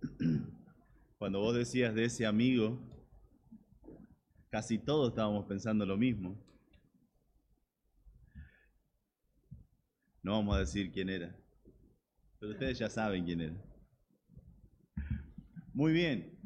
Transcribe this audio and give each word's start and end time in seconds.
Cuando 1.18 1.40
vos 1.40 1.54
decías 1.54 1.94
de 1.94 2.04
ese 2.04 2.26
amigo, 2.26 2.78
casi 4.50 4.78
todos 4.78 5.10
estábamos 5.10 5.46
pensando 5.46 5.86
lo 5.86 5.96
mismo. 5.96 6.42
No 10.22 10.32
vamos 10.32 10.56
a 10.56 10.60
decir 10.60 10.90
quién 10.90 11.08
era, 11.08 11.38
pero 12.40 12.52
ustedes 12.52 12.78
ya 12.78 12.90
saben 12.90 13.24
quién 13.24 13.40
era. 13.40 13.54
Muy 15.72 15.92
bien, 15.92 16.40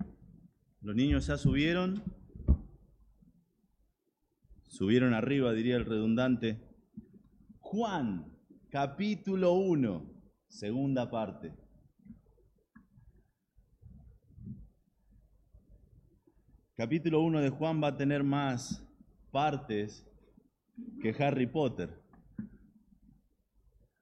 los 0.83 0.95
niños 0.95 1.27
ya 1.27 1.39
subieron, 1.39 2.03
subieron 4.67 5.15
arriba, 5.15 5.53
diría 5.53 5.77
el 5.77 5.87
redundante. 5.87 6.61
Juan, 7.61 8.37
capítulo 8.71 9.53
1, 9.53 10.23
segunda 10.49 11.11
parte. 11.11 11.60
Capítulo 16.81 17.21
1 17.21 17.43
de 17.43 17.51
Juan 17.51 17.83
va 17.83 17.89
a 17.89 17.97
tener 17.99 18.25
más 18.25 18.83
partes 19.31 20.03
que 21.03 21.15
Harry 21.23 21.47
Potter. 21.47 21.91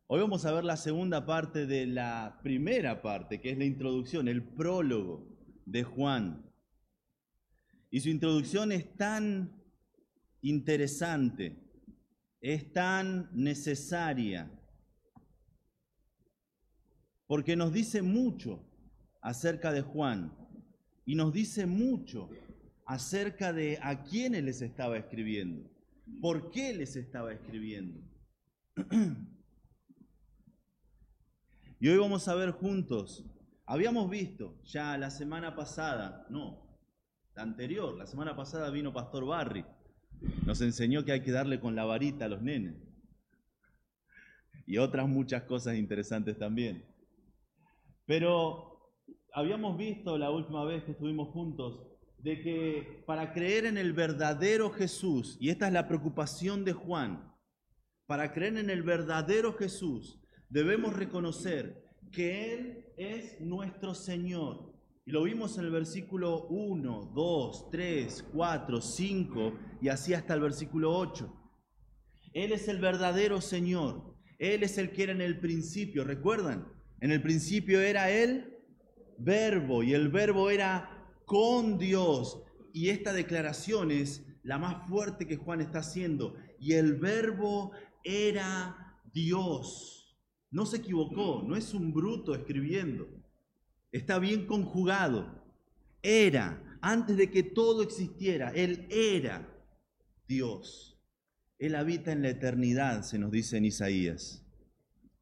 Hoy 0.07 0.21
vamos 0.21 0.45
a 0.45 0.53
ver 0.53 0.63
la 0.63 0.77
segunda 0.77 1.27
parte 1.27 1.67
de 1.67 1.89
la 1.89 2.39
primera 2.41 3.03
parte, 3.03 3.41
que 3.41 3.51
es 3.51 3.59
la 3.59 3.65
introducción, 3.65 4.29
el 4.29 4.45
prólogo 4.45 5.27
de 5.67 5.83
Juan. 5.83 6.49
Y 7.91 7.99
su 7.99 8.11
introducción 8.11 8.71
es 8.71 8.95
tan 8.95 9.61
interesante, 10.41 11.57
es 12.41 12.73
tan 12.73 13.29
necesaria, 13.33 14.53
porque 17.27 17.57
nos 17.57 17.73
dice 17.73 18.03
mucho 18.03 18.65
acerca 19.21 19.73
de 19.73 19.81
Juan 19.83 20.33
y 21.05 21.17
nos 21.17 21.33
dice 21.33 21.67
mucho 21.67 22.31
acerca 22.89 23.53
de 23.53 23.79
a 23.83 24.03
quiénes 24.03 24.43
les 24.43 24.63
estaba 24.63 24.97
escribiendo, 24.97 25.71
por 26.23 26.51
qué 26.51 26.73
les 26.73 26.97
estaba 26.97 27.33
escribiendo. 27.33 28.01
Y 31.81 31.87
hoy 31.87 31.97
vamos 31.97 32.27
a 32.27 32.35
ver 32.35 32.51
juntos, 32.51 33.25
habíamos 33.65 34.11
visto 34.11 34.61
ya 34.65 34.99
la 34.99 35.11
semana 35.11 35.55
pasada, 35.55 36.27
no, 36.29 36.77
la 37.37 37.45
anterior, 37.45 37.97
la 37.97 38.05
semana 38.05 38.35
pasada 38.35 38.69
vino 38.71 38.93
Pastor 38.93 39.25
Barry, 39.25 39.65
nos 40.45 40.61
enseñó 40.61 41.05
que 41.05 41.13
hay 41.13 41.23
que 41.23 41.31
darle 41.31 41.61
con 41.61 41.77
la 41.77 41.85
varita 41.85 42.25
a 42.25 42.29
los 42.29 42.43
nenes. 42.43 42.75
Y 44.67 44.79
otras 44.79 45.09
muchas 45.09 45.45
cosas 45.45 45.77
interesantes 45.77 46.37
también. 46.37 46.85
Pero 48.07 48.93
habíamos 49.33 49.79
visto 49.79 50.19
la 50.19 50.33
última 50.33 50.65
vez 50.65 50.83
que 50.83 50.91
estuvimos 50.91 51.29
juntos 51.29 51.98
de 52.19 52.41
que 52.41 53.03
para 53.07 53.33
creer 53.33 53.65
en 53.65 53.79
el 53.79 53.93
verdadero 53.93 54.71
Jesús, 54.71 55.37
y 55.41 55.51
esta 55.51 55.69
es 55.69 55.73
la 55.73 55.87
preocupación 55.87 56.65
de 56.65 56.73
Juan, 56.73 57.33
para 58.07 58.33
creer 58.33 58.57
en 58.57 58.71
el 58.71 58.83
verdadero 58.83 59.53
Jesús, 59.53 60.21
debemos 60.49 60.95
reconocer 60.95 61.85
que 62.11 62.55
Él 62.55 62.87
es 62.97 63.41
nuestro 63.41 63.95
Señor. 63.95 64.75
Y 65.05 65.13
lo 65.13 65.23
vimos 65.23 65.57
en 65.59 65.65
el 65.65 65.71
versículo 65.71 66.47
1, 66.49 67.13
2, 67.15 67.71
3, 67.71 68.25
4, 68.33 68.81
5 68.81 69.59
y 69.81 69.89
así 69.89 70.15
hasta 70.15 70.35
el 70.35 70.41
versículo 70.41 70.97
8. 70.97 71.35
Él 72.33 72.53
es 72.53 72.69
el 72.69 72.79
verdadero 72.79 73.41
Señor. 73.41 74.17
Él 74.39 74.63
es 74.63 74.77
el 74.79 74.93
que 74.93 75.05
era 75.05 75.13
en 75.13 75.21
el 75.21 75.39
principio. 75.39 76.05
¿Recuerdan? 76.05 76.73
En 77.01 77.11
el 77.11 77.23
principio 77.23 77.81
era 77.81 78.11
el 78.11 78.59
verbo 79.19 79.83
y 79.83 79.95
el 79.95 80.09
verbo 80.09 80.51
era 80.51 80.98
con 81.29 81.79
Dios. 81.79 82.43
Y 82.73 82.89
esta 82.89 83.13
declaración 83.13 83.93
es 83.93 84.27
la 84.43 84.59
más 84.59 84.89
fuerte 84.89 85.29
que 85.29 85.37
Juan 85.37 85.61
está 85.61 85.79
haciendo. 85.79 86.35
Y 86.59 86.73
el 86.73 86.95
verbo 86.95 87.71
era 88.03 88.99
Dios. 89.13 90.19
No 90.51 90.67
se 90.67 90.79
equivocó, 90.79 91.45
no 91.47 91.55
es 91.55 91.75
un 91.75 91.93
bruto 91.93 92.35
escribiendo. 92.35 93.07
Está 93.93 94.19
bien 94.19 94.47
conjugado. 94.47 95.45
Era, 96.03 96.79
antes 96.81 97.17
de 97.17 97.31
que 97.31 97.43
todo 97.43 97.83
existiera, 97.83 98.51
Él 98.51 98.89
era 98.91 99.55
Dios. 100.27 100.99
Él 101.59 101.75
habita 101.75 102.13
en 102.13 102.23
la 102.23 102.31
eternidad, 102.31 103.03
se 103.03 103.19
nos 103.19 103.31
dice 103.31 103.59
en 103.59 103.67
Isaías. 103.67 104.47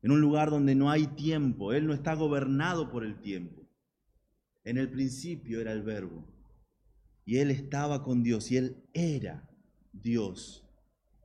En 0.02 0.12
un 0.12 0.20
lugar 0.20 0.50
donde 0.50 0.76
no 0.76 0.88
hay 0.90 1.08
tiempo. 1.08 1.72
Él 1.72 1.86
no 1.86 1.94
está 1.94 2.14
gobernado 2.14 2.90
por 2.90 3.04
el 3.04 3.20
tiempo. 3.20 3.65
En 4.66 4.78
el 4.78 4.90
principio 4.90 5.60
era 5.60 5.70
el 5.70 5.82
verbo. 5.82 6.24
Y 7.24 7.38
Él 7.38 7.52
estaba 7.52 8.02
con 8.02 8.24
Dios 8.24 8.50
y 8.50 8.56
Él 8.56 8.82
era 8.92 9.48
Dios. 9.92 10.68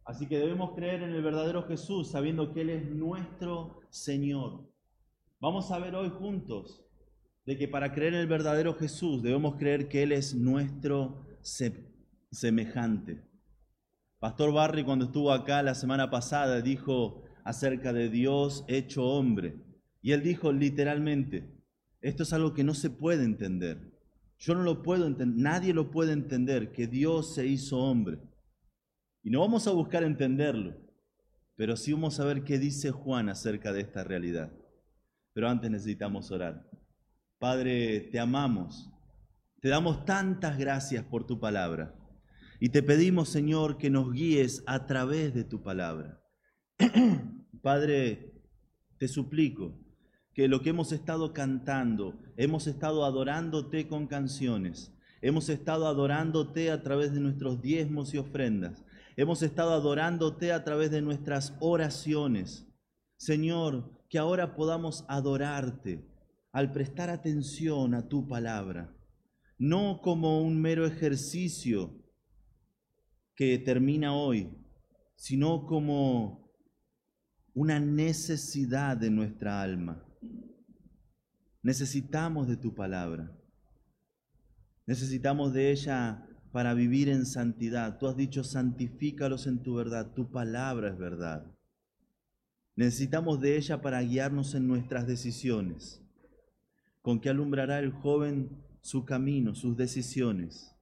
Así 0.06 0.28
que 0.28 0.38
debemos 0.38 0.76
creer 0.76 1.02
en 1.02 1.10
el 1.10 1.24
verdadero 1.24 1.64
Jesús 1.64 2.12
sabiendo 2.12 2.54
que 2.54 2.62
Él 2.62 2.70
es 2.70 2.86
nuestro 2.86 3.82
Señor. 3.90 4.72
Vamos 5.40 5.72
a 5.72 5.80
ver 5.80 5.96
hoy 5.96 6.10
juntos 6.10 6.86
de 7.48 7.58
que 7.58 7.68
para 7.68 7.92
creer 7.92 8.14
en 8.14 8.20
el 8.20 8.28
verdadero 8.28 8.76
Jesús 8.76 9.24
debemos 9.24 9.56
creer 9.56 9.90
que 9.90 10.04
Él 10.04 10.12
es 10.12 10.36
nuestro 10.36 11.26
semejante. 12.30 13.24
Pastor 14.20 14.54
Barry 14.54 14.84
cuando 14.84 15.06
estuvo 15.06 15.32
acá 15.32 15.64
la 15.64 15.74
semana 15.74 16.12
pasada 16.12 16.62
dijo 16.62 17.24
acerca 17.44 17.92
de 17.92 18.08
Dios 18.08 18.66
hecho 18.68 19.04
hombre. 19.04 19.56
Y 20.04 20.12
él 20.12 20.22
dijo 20.22 20.52
literalmente, 20.52 21.61
esto 22.02 22.24
es 22.24 22.34
algo 22.34 22.54
que 22.54 22.64
no 22.64 22.74
se 22.74 22.90
puede 22.90 23.24
entender. 23.24 23.92
Yo 24.40 24.56
no 24.56 24.64
lo 24.64 24.82
puedo 24.82 25.06
entender, 25.06 25.38
nadie 25.38 25.74
lo 25.74 25.92
puede 25.92 26.14
entender, 26.14 26.72
que 26.72 26.88
Dios 26.88 27.36
se 27.36 27.46
hizo 27.46 27.78
hombre. 27.78 28.20
Y 29.24 29.30
no 29.30 29.40
vamos 29.40 29.68
a 29.68 29.72
buscar 29.72 30.04
entenderlo, 30.04 30.76
pero 31.56 31.78
sí 31.78 31.94
vamos 31.94 32.20
a 32.20 32.26
ver 32.26 32.44
qué 32.44 32.58
dice 32.58 32.90
Juan 32.90 33.30
acerca 33.30 33.72
de 33.72 33.82
esta 33.82 34.04
realidad. 34.04 34.52
Pero 35.34 35.48
antes 35.48 35.70
necesitamos 35.70 36.32
orar. 36.32 36.68
Padre, 37.38 38.02
te 38.12 38.20
amamos, 38.20 38.92
te 39.62 39.70
damos 39.70 40.06
tantas 40.06 40.58
gracias 40.58 41.06
por 41.06 41.28
tu 41.28 41.40
palabra 41.40 41.96
y 42.60 42.70
te 42.70 42.82
pedimos, 42.82 43.30
Señor, 43.30 43.78
que 43.78 43.90
nos 43.92 44.12
guíes 44.12 44.64
a 44.66 44.88
través 44.88 45.34
de 45.34 45.44
tu 45.44 45.62
palabra. 45.62 46.20
Padre, 47.62 48.34
te 48.98 49.08
suplico 49.08 49.80
que 50.34 50.48
lo 50.48 50.62
que 50.62 50.70
hemos 50.70 50.92
estado 50.92 51.34
cantando, 51.34 52.20
hemos 52.38 52.68
estado 52.68 53.06
adorándote 53.06 53.88
con 53.88 54.08
canciones, 54.08 54.94
hemos 55.22 55.50
estado 55.50 55.88
adorándote 55.88 56.72
a 56.72 56.82
través 56.84 57.14
de 57.14 57.20
nuestros 57.20 57.62
diezmos 57.62 58.14
y 58.14 58.18
ofrendas, 58.18 58.84
hemos 59.18 59.42
estado 59.42 59.74
adorándote 59.74 60.54
a 60.54 60.64
través 60.64 60.92
de 60.92 61.02
nuestras 61.02 61.54
oraciones. 61.60 62.68
Señor, 63.18 63.92
que 64.10 64.18
ahora 64.18 64.56
podamos 64.56 65.06
adorarte 65.08 66.04
al 66.52 66.72
prestar 66.72 67.10
atención 67.10 67.94
a 67.94 68.08
tu 68.08 68.28
palabra, 68.28 68.94
no 69.58 70.02
como 70.02 70.42
un 70.42 70.60
mero 70.60 70.86
ejercicio 70.86 72.02
que 73.36 73.58
termina 73.60 74.14
hoy, 74.16 74.50
sino 75.16 75.66
como 75.66 76.52
una 77.54 77.80
necesidad 77.80 78.98
de 78.98 79.12
nuestra 79.12 79.62
alma. 79.62 80.04
Necesitamos 81.64 82.48
de 82.48 82.58
tu 82.58 82.74
palabra. 82.74 83.32
Necesitamos 84.86 85.54
de 85.54 85.72
ella 85.72 86.28
para 86.52 86.74
vivir 86.74 87.10
en 87.10 87.26
santidad. 87.26 87.98
Tú 87.98 88.08
has 88.08 88.18
dicho, 88.18 88.44
santifícalos 88.44 89.48
en 89.48 89.62
tu 89.62 89.76
verdad. 89.76 90.14
Tu 90.14 90.32
palabra 90.32 90.90
es 90.90 90.98
verdad. 90.98 91.46
Necesitamos 92.76 93.40
de 93.40 93.58
ella 93.58 93.82
para 93.82 94.02
guiarnos 94.02 94.56
en 94.56 94.68
nuestras 94.68 95.06
decisiones. 95.06 96.02
¿Con 97.02 97.20
qué 97.20 97.30
alumbrará 97.30 97.80
el 97.80 97.92
joven 97.92 98.50
su 98.82 99.06
camino, 99.06 99.56
sus 99.56 99.78
decisiones, 99.78 100.76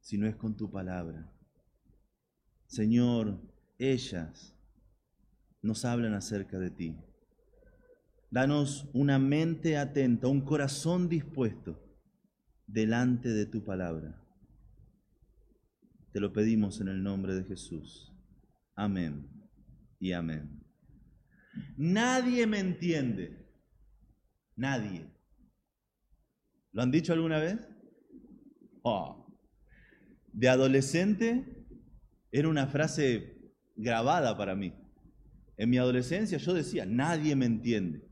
si 0.00 0.18
no 0.18 0.26
es 0.26 0.36
con 0.36 0.56
tu 0.56 0.70
palabra? 0.70 1.32
Señor, 2.66 3.40
ellas 3.78 4.54
nos 5.62 5.84
hablan 5.84 6.14
acerca 6.14 6.58
de 6.58 6.70
ti. 6.70 6.96
Danos 8.36 8.86
una 8.92 9.18
mente 9.18 9.78
atenta, 9.78 10.28
un 10.28 10.42
corazón 10.42 11.08
dispuesto 11.08 11.82
delante 12.66 13.30
de 13.30 13.46
tu 13.46 13.64
palabra. 13.64 14.22
Te 16.12 16.20
lo 16.20 16.34
pedimos 16.34 16.82
en 16.82 16.88
el 16.88 17.02
nombre 17.02 17.34
de 17.34 17.44
Jesús. 17.44 18.14
Amén 18.74 19.26
y 19.98 20.12
amén. 20.12 20.62
Nadie 21.78 22.46
me 22.46 22.58
entiende. 22.58 23.48
Nadie. 24.54 25.10
¿Lo 26.72 26.82
han 26.82 26.90
dicho 26.90 27.14
alguna 27.14 27.38
vez? 27.38 27.66
Oh. 28.82 29.34
De 30.34 30.50
adolescente 30.50 31.66
era 32.30 32.48
una 32.48 32.66
frase 32.66 33.54
grabada 33.76 34.36
para 34.36 34.54
mí. 34.54 34.74
En 35.56 35.70
mi 35.70 35.78
adolescencia 35.78 36.36
yo 36.36 36.52
decía, 36.52 36.84
nadie 36.84 37.34
me 37.34 37.46
entiende. 37.46 38.05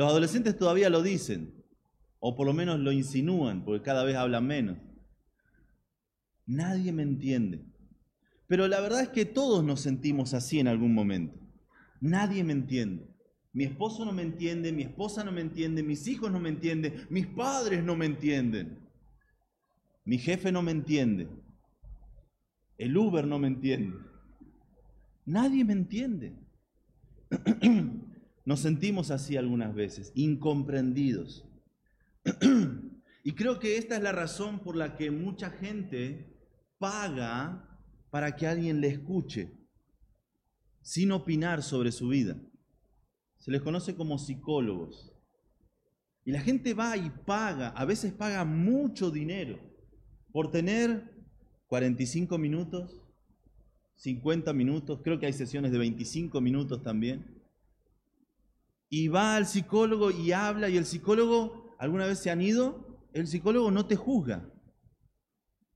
Los 0.00 0.08
adolescentes 0.08 0.56
todavía 0.56 0.88
lo 0.88 1.02
dicen, 1.02 1.62
o 2.20 2.34
por 2.34 2.46
lo 2.46 2.54
menos 2.54 2.80
lo 2.80 2.90
insinúan, 2.90 3.66
porque 3.66 3.82
cada 3.82 4.02
vez 4.02 4.16
hablan 4.16 4.46
menos. 4.46 4.78
Nadie 6.46 6.90
me 6.90 7.02
entiende. 7.02 7.66
Pero 8.46 8.66
la 8.66 8.80
verdad 8.80 9.02
es 9.02 9.10
que 9.10 9.26
todos 9.26 9.62
nos 9.62 9.82
sentimos 9.82 10.32
así 10.32 10.58
en 10.58 10.68
algún 10.68 10.94
momento. 10.94 11.38
Nadie 12.00 12.42
me 12.44 12.54
entiende. 12.54 13.14
Mi 13.52 13.64
esposo 13.64 14.06
no 14.06 14.12
me 14.12 14.22
entiende, 14.22 14.72
mi 14.72 14.84
esposa 14.84 15.22
no 15.22 15.32
me 15.32 15.42
entiende, 15.42 15.82
mis 15.82 16.06
hijos 16.06 16.32
no 16.32 16.40
me 16.40 16.48
entienden, 16.48 17.06
mis 17.10 17.26
padres 17.26 17.84
no 17.84 17.94
me 17.94 18.06
entienden. 18.06 18.78
Mi 20.06 20.16
jefe 20.16 20.50
no 20.50 20.62
me 20.62 20.72
entiende. 20.72 21.28
El 22.78 22.96
Uber 22.96 23.26
no 23.26 23.38
me 23.38 23.48
entiende. 23.48 23.98
Nadie 25.26 25.62
me 25.62 25.74
entiende. 25.74 26.38
Nos 28.44 28.60
sentimos 28.60 29.10
así 29.10 29.36
algunas 29.36 29.74
veces, 29.74 30.12
incomprendidos. 30.14 31.44
Y 33.22 33.32
creo 33.32 33.58
que 33.58 33.76
esta 33.76 33.96
es 33.96 34.02
la 34.02 34.12
razón 34.12 34.60
por 34.60 34.76
la 34.76 34.96
que 34.96 35.10
mucha 35.10 35.50
gente 35.50 36.38
paga 36.78 37.78
para 38.10 38.34
que 38.34 38.46
alguien 38.46 38.80
le 38.80 38.88
escuche, 38.88 39.52
sin 40.80 41.12
opinar 41.12 41.62
sobre 41.62 41.92
su 41.92 42.08
vida. 42.08 42.40
Se 43.36 43.50
les 43.50 43.60
conoce 43.60 43.94
como 43.94 44.18
psicólogos. 44.18 45.12
Y 46.24 46.32
la 46.32 46.40
gente 46.40 46.74
va 46.74 46.96
y 46.96 47.10
paga, 47.10 47.68
a 47.68 47.84
veces 47.84 48.12
paga 48.12 48.44
mucho 48.44 49.10
dinero 49.10 49.58
por 50.32 50.50
tener 50.50 51.10
45 51.66 52.38
minutos, 52.38 53.02
50 53.96 54.52
minutos, 54.52 55.00
creo 55.02 55.18
que 55.18 55.26
hay 55.26 55.32
sesiones 55.32 55.72
de 55.72 55.78
25 55.78 56.40
minutos 56.40 56.82
también. 56.82 57.39
Y 58.92 59.06
va 59.06 59.36
al 59.36 59.46
psicólogo 59.46 60.10
y 60.10 60.32
habla 60.32 60.68
y 60.68 60.76
el 60.76 60.84
psicólogo, 60.84 61.76
¿alguna 61.78 62.06
vez 62.06 62.18
se 62.18 62.30
han 62.30 62.42
ido? 62.42 63.08
El 63.12 63.28
psicólogo 63.28 63.70
no 63.70 63.86
te 63.86 63.94
juzga, 63.94 64.52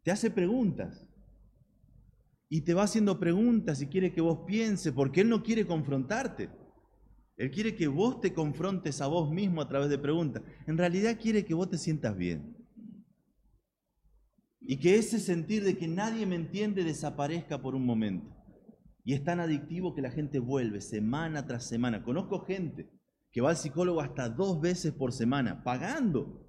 te 0.03 0.11
hace 0.11 0.31
preguntas 0.31 1.07
y 2.49 2.63
te 2.63 2.75
va 2.75 2.83
haciendo 2.83 3.19
preguntas 3.19 3.81
y 3.81 3.87
quiere 3.87 4.13
que 4.13 4.21
vos 4.21 4.41
pienses, 4.47 4.93
porque 4.93 5.23
Él 5.23 5.29
no 5.29 5.43
quiere 5.43 5.67
confrontarte. 5.67 6.51
Él 7.37 7.51
quiere 7.51 7.75
que 7.75 7.89
vos 7.89 8.21
te 8.21 8.33
confrontes 8.33 9.01
a 9.01 9.07
vos 9.07 9.31
mismo 9.33 9.61
a 9.61 9.69
través 9.69 9.89
de 9.89 9.99
preguntas. 9.99 10.43
En 10.67 10.79
realidad 10.79 11.19
quiere 11.21 11.45
que 11.45 11.55
vos 11.55 11.71
te 11.71 11.79
sientas 11.79 12.17
bien. 12.17 12.57
Y 14.61 14.79
que 14.79 14.97
ese 14.97 15.19
sentir 15.19 15.65
de 15.65 15.77
que 15.77 15.89
nadie 15.89 16.27
me 16.27 16.37
entiende 16.37 16.85
desaparezca 16.85 17.61
por 17.61 17.75
un 17.75 17.85
momento. 17.85 18.35
Y 19.05 19.15
es 19.15 19.25
tan 19.25 19.41
adictivo 19.41 19.95
que 19.95 20.03
la 20.03 20.11
gente 20.11 20.39
vuelve 20.39 20.81
semana 20.81 21.47
tras 21.47 21.67
semana. 21.67 22.05
Conozco 22.05 22.41
gente 22.41 22.94
que 23.35 23.41
va 23.41 23.51
al 23.51 23.57
psicólogo 23.57 24.01
hasta 24.01 24.29
dos 24.29 24.61
veces 24.61 24.93
por 24.93 25.13
semana, 25.13 25.65
pagando. 25.65 26.49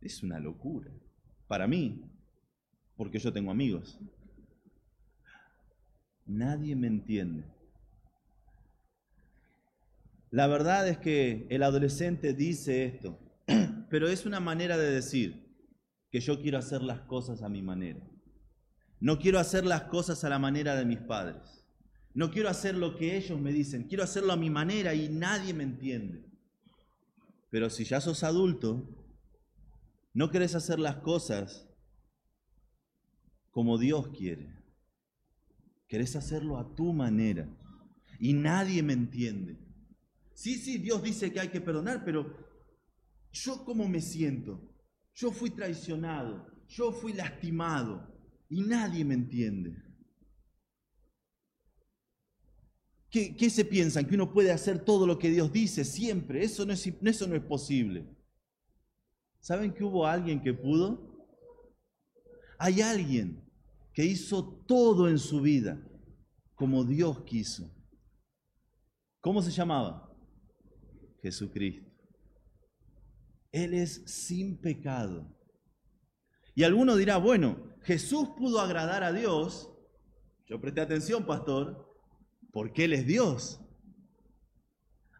Es 0.00 0.22
una 0.22 0.38
locura. 0.38 0.92
Para 1.48 1.66
mí, 1.66 2.08
porque 2.96 3.18
yo 3.18 3.32
tengo 3.32 3.50
amigos. 3.50 3.98
Nadie 6.24 6.76
me 6.76 6.86
entiende. 6.86 7.44
La 10.30 10.46
verdad 10.46 10.86
es 10.86 10.98
que 10.98 11.48
el 11.50 11.64
adolescente 11.64 12.32
dice 12.32 12.84
esto, 12.84 13.18
pero 13.90 14.06
es 14.06 14.24
una 14.24 14.38
manera 14.38 14.78
de 14.78 14.88
decir 14.88 15.52
que 16.12 16.20
yo 16.20 16.40
quiero 16.40 16.58
hacer 16.58 16.80
las 16.82 17.00
cosas 17.00 17.42
a 17.42 17.48
mi 17.48 17.60
manera. 17.60 18.08
No 19.00 19.18
quiero 19.18 19.40
hacer 19.40 19.66
las 19.66 19.82
cosas 19.82 20.22
a 20.22 20.28
la 20.28 20.38
manera 20.38 20.76
de 20.76 20.84
mis 20.84 21.00
padres. 21.00 21.61
No 22.14 22.30
quiero 22.30 22.48
hacer 22.48 22.74
lo 22.74 22.96
que 22.96 23.16
ellos 23.16 23.40
me 23.40 23.52
dicen. 23.52 23.84
Quiero 23.84 24.04
hacerlo 24.04 24.32
a 24.32 24.36
mi 24.36 24.50
manera 24.50 24.94
y 24.94 25.08
nadie 25.08 25.54
me 25.54 25.64
entiende. 25.64 26.24
Pero 27.50 27.70
si 27.70 27.84
ya 27.84 28.00
sos 28.00 28.22
adulto, 28.22 28.86
no 30.14 30.30
querés 30.30 30.54
hacer 30.54 30.78
las 30.78 30.96
cosas 30.96 31.68
como 33.50 33.78
Dios 33.78 34.08
quiere. 34.08 34.54
Querés 35.88 36.16
hacerlo 36.16 36.58
a 36.58 36.74
tu 36.74 36.92
manera. 36.92 37.48
Y 38.18 38.32
nadie 38.32 38.82
me 38.82 38.92
entiende. 38.92 39.58
Sí, 40.34 40.56
sí, 40.56 40.78
Dios 40.78 41.02
dice 41.02 41.32
que 41.32 41.40
hay 41.40 41.48
que 41.48 41.60
perdonar, 41.60 42.04
pero 42.04 42.34
yo 43.32 43.64
cómo 43.64 43.88
me 43.88 44.00
siento. 44.00 44.60
Yo 45.14 45.30
fui 45.30 45.50
traicionado, 45.50 46.46
yo 46.68 46.92
fui 46.92 47.12
lastimado 47.12 48.08
y 48.48 48.62
nadie 48.62 49.04
me 49.04 49.14
entiende. 49.14 49.76
¿Qué, 53.12 53.36
¿Qué, 53.36 53.50
se 53.50 53.66
piensan? 53.66 54.06
Que 54.06 54.14
uno 54.14 54.32
puede 54.32 54.50
hacer 54.50 54.82
todo 54.82 55.06
lo 55.06 55.18
que 55.18 55.28
Dios 55.28 55.52
dice 55.52 55.84
siempre. 55.84 56.42
Eso 56.42 56.64
no 56.64 56.72
es, 56.72 56.86
eso 56.86 57.28
no 57.28 57.36
es 57.36 57.42
posible. 57.42 58.06
¿Saben 59.38 59.74
que 59.74 59.84
hubo 59.84 60.06
alguien 60.06 60.40
que 60.40 60.54
pudo? 60.54 61.12
Hay 62.58 62.80
alguien 62.80 63.46
que 63.92 64.02
hizo 64.02 64.64
todo 64.66 65.10
en 65.10 65.18
su 65.18 65.42
vida 65.42 65.86
como 66.54 66.84
Dios 66.84 67.22
quiso. 67.24 67.70
¿Cómo 69.20 69.42
se 69.42 69.50
llamaba? 69.50 70.10
Jesucristo. 71.20 71.92
Él 73.50 73.74
es 73.74 74.04
sin 74.06 74.58
pecado. 74.58 75.36
Y 76.54 76.62
alguno 76.62 76.96
dirá, 76.96 77.18
bueno, 77.18 77.76
Jesús 77.82 78.30
pudo 78.38 78.58
agradar 78.58 79.02
a 79.02 79.12
Dios. 79.12 79.70
Yo 80.46 80.58
presté 80.58 80.80
atención, 80.80 81.26
pastor, 81.26 81.91
porque 82.52 82.84
Él 82.84 82.92
es 82.92 83.06
Dios. 83.06 83.60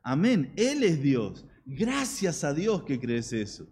Amén, 0.03 0.53
Él 0.57 0.85
es 0.85 1.03
Dios. 1.03 1.47
Gracias 1.65 2.45
a 2.45 2.55
Dios 2.55 2.85
que 2.85 3.01
crees 3.01 3.33
eso. 3.33 3.69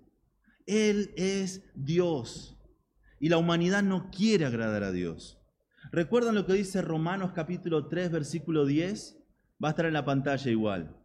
Él 0.67 1.13
es 1.17 1.63
Dios 1.75 2.57
y 3.19 3.29
la 3.29 3.39
humanidad 3.39 3.83
no 3.83 4.11
quiere 4.11 4.47
agradar 4.47 4.83
a 4.83 4.93
Dios. 4.93 5.39
¿Recuerdan 5.93 6.35
lo 6.35 6.47
que 6.47 6.55
dice 6.55 6.83
Romanos 6.83 7.33
capítulo 7.35 7.89
3, 7.89 8.11
versículo 8.11 8.65
10? 8.65 9.19
Va 9.63 9.69
a 9.69 9.71
estar 9.71 9.87
en 9.87 9.93
la 9.93 10.05
pantalla 10.05 10.51
igual. 10.51 10.97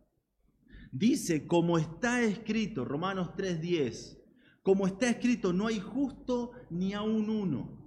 Dice, 0.91 1.45
como 1.45 1.77
está 1.77 2.21
escrito, 2.21 2.85
Romanos 2.85 3.31
3, 3.35 3.59
10, 3.59 4.21
como 4.61 4.87
está 4.87 5.09
escrito, 5.09 5.51
no 5.51 5.67
hay 5.67 5.79
justo 5.79 6.51
ni 6.69 6.93
aún 6.93 7.29
uno. 7.29 7.84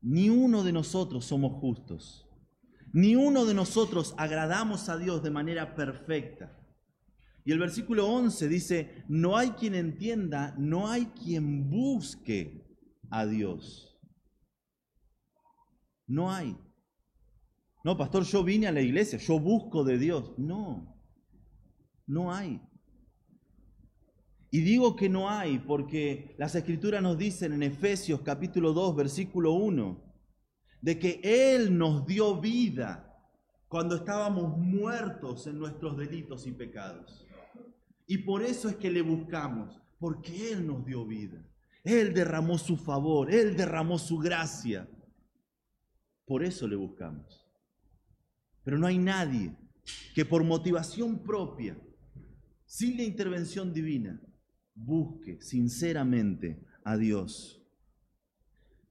Ni 0.00 0.30
uno 0.30 0.62
de 0.62 0.72
nosotros 0.72 1.24
somos 1.24 1.60
justos. 1.60 2.28
Ni 2.92 3.16
uno 3.16 3.44
de 3.44 3.54
nosotros 3.54 4.14
agradamos 4.16 4.88
a 4.88 4.96
Dios 4.96 5.22
de 5.22 5.30
manera 5.30 5.74
perfecta. 5.74 6.54
Y 7.44 7.52
el 7.52 7.58
versículo 7.58 8.06
11 8.08 8.48
dice, 8.48 9.04
no 9.08 9.36
hay 9.36 9.50
quien 9.50 9.74
entienda, 9.74 10.54
no 10.58 10.88
hay 10.88 11.06
quien 11.06 11.70
busque 11.70 12.66
a 13.10 13.26
Dios. 13.26 13.98
No 16.06 16.30
hay. 16.30 16.56
No, 17.84 17.96
pastor, 17.96 18.24
yo 18.24 18.44
vine 18.44 18.66
a 18.66 18.72
la 18.72 18.80
iglesia, 18.80 19.18
yo 19.18 19.38
busco 19.38 19.84
de 19.84 19.98
Dios. 19.98 20.32
No, 20.36 21.02
no 22.06 22.32
hay. 22.32 22.60
Y 24.50 24.60
digo 24.60 24.96
que 24.96 25.08
no 25.08 25.28
hay 25.28 25.58
porque 25.58 26.34
las 26.38 26.54
escrituras 26.54 27.02
nos 27.02 27.18
dicen 27.18 27.52
en 27.52 27.62
Efesios 27.62 28.22
capítulo 28.22 28.72
2, 28.72 28.96
versículo 28.96 29.52
1, 29.52 30.02
de 30.80 30.98
que 30.98 31.20
Él 31.22 31.76
nos 31.76 32.06
dio 32.06 32.40
vida 32.40 33.04
cuando 33.68 33.96
estábamos 33.96 34.56
muertos 34.56 35.46
en 35.46 35.58
nuestros 35.58 35.98
delitos 35.98 36.46
y 36.46 36.52
pecados. 36.52 37.26
Y 38.06 38.18
por 38.18 38.42
eso 38.42 38.70
es 38.70 38.76
que 38.76 38.90
le 38.90 39.02
buscamos, 39.02 39.78
porque 39.98 40.52
Él 40.52 40.66
nos 40.66 40.84
dio 40.86 41.04
vida. 41.04 41.44
Él 41.84 42.14
derramó 42.14 42.56
su 42.56 42.78
favor, 42.78 43.30
Él 43.30 43.54
derramó 43.54 43.98
su 43.98 44.16
gracia. 44.16 44.88
Por 46.24 46.42
eso 46.42 46.66
le 46.66 46.76
buscamos. 46.76 47.46
Pero 48.64 48.78
no 48.78 48.86
hay 48.86 48.98
nadie 48.98 49.54
que 50.14 50.24
por 50.24 50.42
motivación 50.42 51.22
propia, 51.22 51.78
sin 52.64 52.96
la 52.96 53.02
intervención 53.02 53.72
divina, 53.72 54.20
busque 54.84 55.40
sinceramente 55.40 56.64
a 56.84 56.96
Dios. 56.96 57.62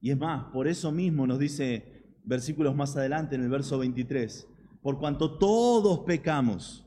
Y 0.00 0.10
es 0.10 0.18
más, 0.18 0.52
por 0.52 0.68
eso 0.68 0.92
mismo 0.92 1.26
nos 1.26 1.38
dice 1.38 2.16
versículos 2.24 2.74
más 2.74 2.96
adelante 2.96 3.34
en 3.34 3.42
el 3.42 3.48
verso 3.48 3.78
23, 3.78 4.46
por 4.82 4.98
cuanto 4.98 5.38
todos 5.38 6.00
pecamos 6.00 6.84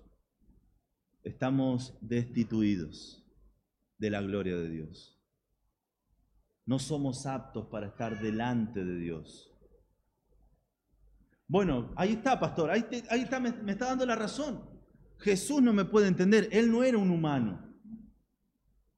estamos 1.23 1.97
destituidos 2.01 3.23
de 3.97 4.09
la 4.09 4.21
gloria 4.21 4.55
de 4.55 4.69
Dios. 4.69 5.19
No 6.65 6.79
somos 6.79 7.25
aptos 7.25 7.67
para 7.67 7.87
estar 7.87 8.21
delante 8.21 8.83
de 8.85 8.97
Dios. 8.97 9.51
Bueno, 11.47 11.91
ahí 11.97 12.13
está, 12.13 12.39
pastor, 12.39 12.71
ahí, 12.71 12.85
está, 12.91 13.39
me, 13.39 13.51
me 13.51 13.73
está 13.73 13.87
dando 13.87 14.05
la 14.05 14.15
razón. 14.15 14.63
Jesús 15.17 15.61
no 15.61 15.73
me 15.73 15.85
puede 15.85 16.07
entender, 16.07 16.47
Él 16.51 16.71
no 16.71 16.83
era 16.83 16.97
un 16.97 17.11
humano. 17.11 17.70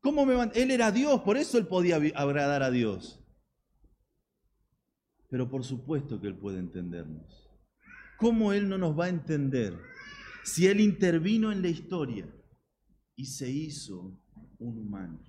¿Cómo 0.03 0.29
Él 0.53 0.69
era 0.69 0.91
Dios, 0.91 1.21
por 1.21 1.37
eso 1.37 1.57
Él 1.57 1.65
podía 1.65 1.95
agradar 1.95 2.61
a 2.61 2.69
Dios. 2.69 3.23
Pero 5.29 5.49
por 5.49 5.63
supuesto 5.63 6.19
que 6.19 6.27
Él 6.27 6.37
puede 6.37 6.59
entendernos. 6.59 7.49
¿Cómo 8.17 8.51
Él 8.51 8.67
no 8.67 8.77
nos 8.77 8.99
va 8.99 9.05
a 9.05 9.09
entender 9.09 9.79
si 10.43 10.67
Él 10.67 10.81
intervino 10.81 11.53
en 11.53 11.61
la 11.61 11.69
historia 11.69 12.27
y 13.15 13.27
se 13.27 13.49
hizo 13.49 14.19
un 14.59 14.77
humano. 14.77 15.23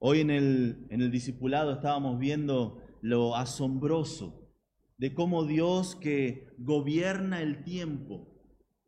Hoy 0.00 0.18
en 0.18 0.30
el, 0.30 0.86
en 0.90 1.02
el 1.02 1.12
discipulado 1.12 1.72
estábamos 1.72 2.18
viendo 2.18 2.82
lo 3.00 3.36
asombroso 3.36 4.50
de 4.98 5.14
cómo 5.14 5.44
Dios 5.44 5.94
que 5.94 6.48
gobierna 6.58 7.42
el 7.42 7.62
tiempo 7.62 8.28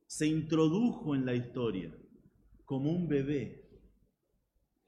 se 0.07 0.27
introdujo 0.27 1.15
en 1.15 1.25
la 1.25 1.35
historia 1.35 1.97
como 2.67 2.91
un 2.91 3.09
bebé. 3.09 3.63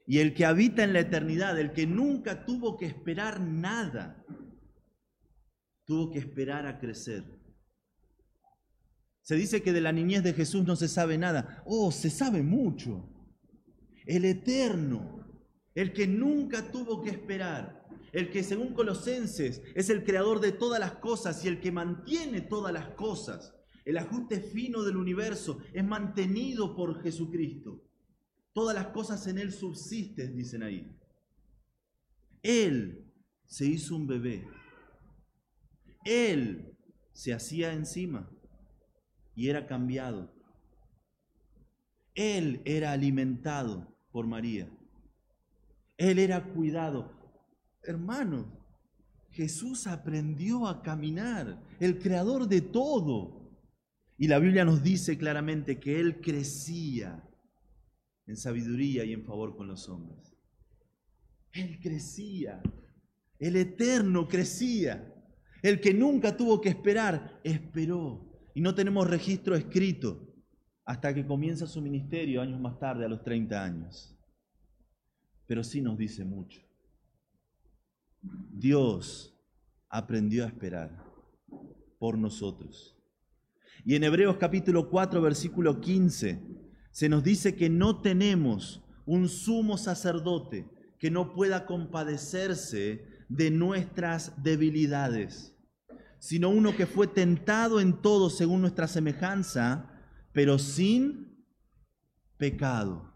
Y 0.07 0.19
el 0.19 0.35
que 0.35 0.45
habita 0.45 0.85
en 0.85 0.93
la 0.93 1.01
eternidad, 1.01 1.59
el 1.59 1.73
que 1.73 1.87
nunca 1.87 2.45
tuvo 2.45 2.77
que 2.77 2.87
esperar 2.87 3.41
nada, 3.41 4.25
tuvo 5.85 6.11
que 6.11 6.19
esperar 6.19 6.67
a 6.67 6.79
crecer. 6.79 7.25
Se 9.23 9.37
dice 9.37 9.63
que 9.63 9.73
de 9.73 9.81
la 9.81 9.93
niñez 9.93 10.23
de 10.23 10.33
Jesús 10.33 10.65
no 10.65 10.77
se 10.77 10.89
sabe 10.89 11.19
nada. 11.19 11.63
Oh, 11.67 11.93
se 11.93 12.11
sabe 12.11 12.43
mucho. 12.43 13.11
El 14.07 14.25
eterno, 14.25 15.27
el 15.75 15.93
que 15.93 16.07
nunca 16.07 16.71
tuvo 16.73 17.03
que 17.03 17.11
esperar, 17.11 17.87
el 18.13 18.31
que 18.31 18.43
según 18.43 18.73
Colosenses 18.73 19.61
es 19.75 19.91
el 19.91 20.05
creador 20.05 20.41
de 20.41 20.53
todas 20.53 20.81
las 20.81 20.93
cosas 20.95 21.45
y 21.45 21.49
el 21.49 21.61
que 21.61 21.71
mantiene 21.71 22.41
todas 22.41 22.73
las 22.73 22.89
cosas. 22.95 23.55
El 23.89 23.97
ajuste 23.97 24.43
fino 24.43 24.83
del 24.83 24.99
universo 24.99 25.61
es 25.73 25.83
mantenido 25.83 26.77
por 26.77 27.03
Jesucristo. 27.03 27.83
Todas 28.53 28.75
las 28.75 28.89
cosas 28.89 29.27
en 29.29 29.39
Él 29.39 29.51
subsisten, 29.51 30.37
dicen 30.37 30.63
ahí. 30.63 30.95
Él 32.43 33.11
se 33.47 33.65
hizo 33.65 33.97
un 33.97 34.07
bebé. 34.07 34.47
Él 36.05 36.77
se 37.15 37.33
hacía 37.33 37.73
encima 37.73 38.31
y 39.35 39.49
era 39.49 39.67
cambiado. 39.67 40.35
Él 42.15 42.61
era 42.67 42.93
alimentado 42.93 43.97
por 44.13 44.27
María. 44.27 44.69
Él 45.97 46.19
era 46.19 46.45
cuidado. 46.45 47.11
Hermano, 47.83 48.53
Jesús 49.31 49.87
aprendió 49.87 50.67
a 50.67 50.83
caminar, 50.83 51.59
el 51.81 51.99
creador 51.99 52.49
de 52.49 52.61
todo. 52.61 53.38
Y 54.19 54.27
la 54.27 54.41
Biblia 54.41 54.65
nos 54.65 54.83
dice 54.83 55.17
claramente 55.17 55.79
que 55.79 56.01
Él 56.01 56.21
crecía 56.21 57.25
en 58.27 58.37
sabiduría 58.37 59.05
y 59.05 59.13
en 59.13 59.25
favor 59.25 59.57
con 59.57 59.69
los 59.69 59.89
hombres. 59.89 60.37
Él 61.53 61.79
crecía, 61.81 62.61
el 63.39 63.57
eterno 63.57 64.27
crecía, 64.27 65.15
el 65.63 65.81
que 65.81 65.95
nunca 65.95 66.37
tuvo 66.37 66.61
que 66.61 66.69
esperar, 66.69 67.41
esperó. 67.45 68.29
Y 68.55 68.61
no 68.61 68.75
tenemos 68.75 69.09
registro 69.09 69.55
escrito 69.55 70.35
hasta 70.85 71.15
que 71.15 71.25
comienza 71.25 71.67
su 71.67 71.81
ministerio 71.81 72.43
años 72.43 72.61
más 72.61 72.79
tarde, 72.79 73.05
a 73.05 73.09
los 73.09 73.23
30 73.23 73.63
años. 73.63 74.19
Pero 75.47 75.63
sí 75.63 75.81
nos 75.81 75.97
dice 75.97 76.25
mucho. 76.25 76.61
Dios 78.21 79.39
aprendió 79.89 80.45
a 80.45 80.49
esperar 80.49 81.05
por 81.99 82.19
nosotros. 82.19 82.98
Y 83.85 83.95
en 83.95 84.05
Hebreos 84.05 84.37
capítulo 84.39 84.91
4, 84.91 85.21
versículo 85.23 85.81
15, 85.81 86.43
se 86.91 87.09
nos 87.09 87.23
dice 87.23 87.55
que 87.55 87.71
no 87.71 88.01
tenemos 88.01 88.83
un 89.07 89.29
sumo 89.29 89.79
sacerdote 89.79 90.69
que 90.99 91.11
no 91.11 91.33
pueda 91.33 91.65
compadecerse 91.65 93.07
de 93.29 93.51
nuestras 93.51 94.43
debilidades, 94.43 95.55
sino 96.19 96.49
uno 96.49 96.75
que 96.75 96.87
fue 96.87 97.07
tentado 97.07 97.81
en 97.81 98.03
todo 98.03 98.31
según 98.31 98.63
nuestra 98.63 98.89
semejanza, 98.89 99.91
pero 100.33 100.59
sin 100.59 101.47
pecado. 102.37 103.15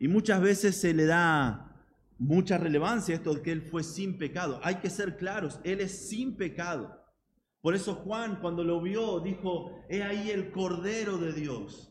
Y 0.00 0.08
muchas 0.08 0.40
veces 0.40 0.76
se 0.76 0.94
le 0.94 1.04
da 1.04 1.70
mucha 2.18 2.56
relevancia 2.56 3.14
a 3.14 3.18
esto 3.18 3.34
de 3.34 3.42
que 3.42 3.52
Él 3.52 3.62
fue 3.62 3.82
sin 3.82 4.16
pecado. 4.16 4.60
Hay 4.62 4.76
que 4.76 4.90
ser 4.90 5.16
claros, 5.16 5.60
Él 5.64 5.80
es 5.80 6.08
sin 6.08 6.36
pecado. 6.36 7.03
Por 7.64 7.74
eso 7.74 7.94
Juan 7.94 8.40
cuando 8.42 8.62
lo 8.62 8.82
vio 8.82 9.20
dijo, 9.20 9.70
he 9.88 10.02
ahí 10.02 10.30
el 10.30 10.52
Cordero 10.52 11.16
de 11.16 11.32
Dios. 11.32 11.90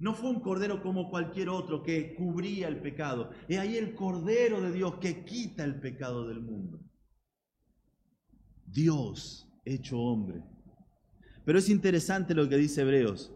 No 0.00 0.14
fue 0.14 0.30
un 0.30 0.40
cordero 0.40 0.82
como 0.82 1.10
cualquier 1.10 1.48
otro 1.48 1.84
que 1.84 2.16
cubría 2.16 2.66
el 2.66 2.82
pecado. 2.82 3.30
He 3.48 3.60
ahí 3.60 3.76
el 3.76 3.94
Cordero 3.94 4.60
de 4.60 4.72
Dios 4.72 4.98
que 5.00 5.24
quita 5.24 5.62
el 5.62 5.78
pecado 5.78 6.26
del 6.26 6.40
mundo. 6.40 6.80
Dios 8.66 9.48
hecho 9.64 10.00
hombre. 10.00 10.42
Pero 11.44 11.60
es 11.60 11.68
interesante 11.68 12.34
lo 12.34 12.48
que 12.48 12.56
dice 12.56 12.80
Hebreos. 12.80 13.32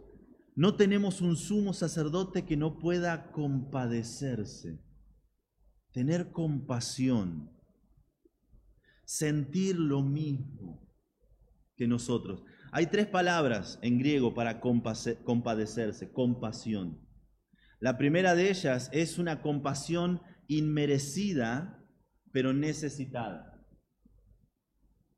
No 0.56 0.74
tenemos 0.74 1.20
un 1.20 1.36
sumo 1.36 1.72
sacerdote 1.72 2.46
que 2.46 2.56
no 2.56 2.80
pueda 2.80 3.30
compadecerse, 3.30 4.80
tener 5.92 6.32
compasión, 6.32 7.48
sentir 9.04 9.78
lo 9.78 10.02
mismo 10.02 10.87
que 11.78 11.86
nosotros. 11.86 12.42
Hay 12.72 12.86
tres 12.88 13.06
palabras 13.06 13.78
en 13.80 13.98
griego 13.98 14.34
para 14.34 14.60
compadecerse, 14.60 16.12
compasión. 16.12 17.00
La 17.80 17.96
primera 17.96 18.34
de 18.34 18.50
ellas 18.50 18.90
es 18.92 19.18
una 19.18 19.40
compasión 19.40 20.20
inmerecida, 20.48 21.82
pero 22.32 22.52
necesitada. 22.52 23.64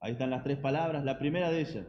Ahí 0.00 0.12
están 0.12 0.30
las 0.30 0.44
tres 0.44 0.58
palabras. 0.58 1.04
La 1.04 1.18
primera 1.18 1.50
de 1.50 1.60
ellas. 1.60 1.86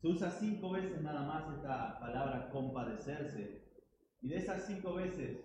Se 0.00 0.08
usa 0.08 0.30
cinco 0.30 0.70
veces 0.70 1.00
nada 1.02 1.26
más 1.26 1.56
esta 1.56 1.98
palabra 1.98 2.48
compadecerse. 2.50 3.64
Y 4.20 4.28
de 4.28 4.36
esas 4.36 4.66
cinco 4.66 4.94
veces, 4.94 5.38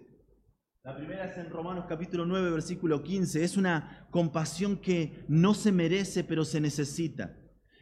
la 0.84 0.96
primera 0.96 1.25
es 1.25 1.38
en 1.38 1.50
Romanos 1.50 1.86
capítulo 1.88 2.25
9, 2.25 2.51
versículo 2.51 3.03
15. 3.03 3.43
Es 3.43 3.58
una 3.58 4.08
compasión 4.12 4.77
que 4.77 5.25
no 5.27 5.53
se 5.53 5.72
merece, 5.72 6.24
pero 6.24 6.46
se 6.46 6.62
necesita. 6.62 7.36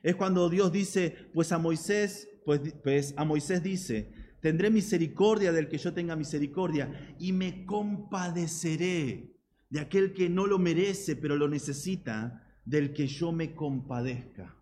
Es 0.04 0.16
cuando 0.16 0.50
Dios 0.50 0.72
dice, 0.72 1.30
pues 1.34 1.52
a 1.52 1.58
Moisés, 1.58 2.30
pues, 2.46 2.62
pues, 2.84 3.14
a 3.18 3.26
Moisés 3.26 3.64
dice, 3.64 4.14
tendré 4.42 4.70
misericordia 4.70 5.52
del 5.52 5.68
que 5.68 5.78
yo 5.78 5.94
tenga 5.94 6.16
misericordia 6.16 7.16
y 7.20 7.34
me 7.34 7.66
compadeceré 7.66 9.34
de 9.70 9.80
aquel 9.80 10.14
que 10.14 10.30
no 10.30 10.48
lo 10.48 10.60
merece, 10.60 11.16
pero 11.16 11.36
lo 11.36 11.50
necesita, 11.50 12.44
del 12.64 12.94
que 12.94 13.08
yo 13.08 13.32
me 13.32 13.54
compadezca. 13.54 14.56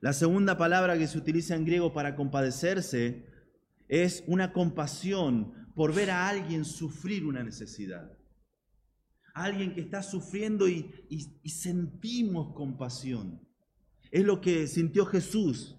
La 0.00 0.12
segunda 0.12 0.58
palabra 0.58 0.98
que 0.98 1.08
se 1.08 1.18
utiliza 1.18 1.54
en 1.54 1.64
griego 1.64 1.92
para 1.92 2.14
compadecerse 2.14 3.26
es 3.88 4.22
una 4.26 4.52
compasión 4.52 5.70
por 5.74 5.94
ver 5.94 6.10
a 6.10 6.28
alguien 6.28 6.64
sufrir 6.64 7.24
una 7.24 7.42
necesidad. 7.42 8.12
alguien 9.34 9.72
que 9.72 9.80
está 9.80 10.02
sufriendo 10.02 10.68
y 10.68 10.90
sentimos 11.48 12.54
compasión. 12.54 13.47
Es 14.10 14.24
lo 14.24 14.40
que 14.40 14.66
sintió 14.66 15.04
Jesús 15.04 15.76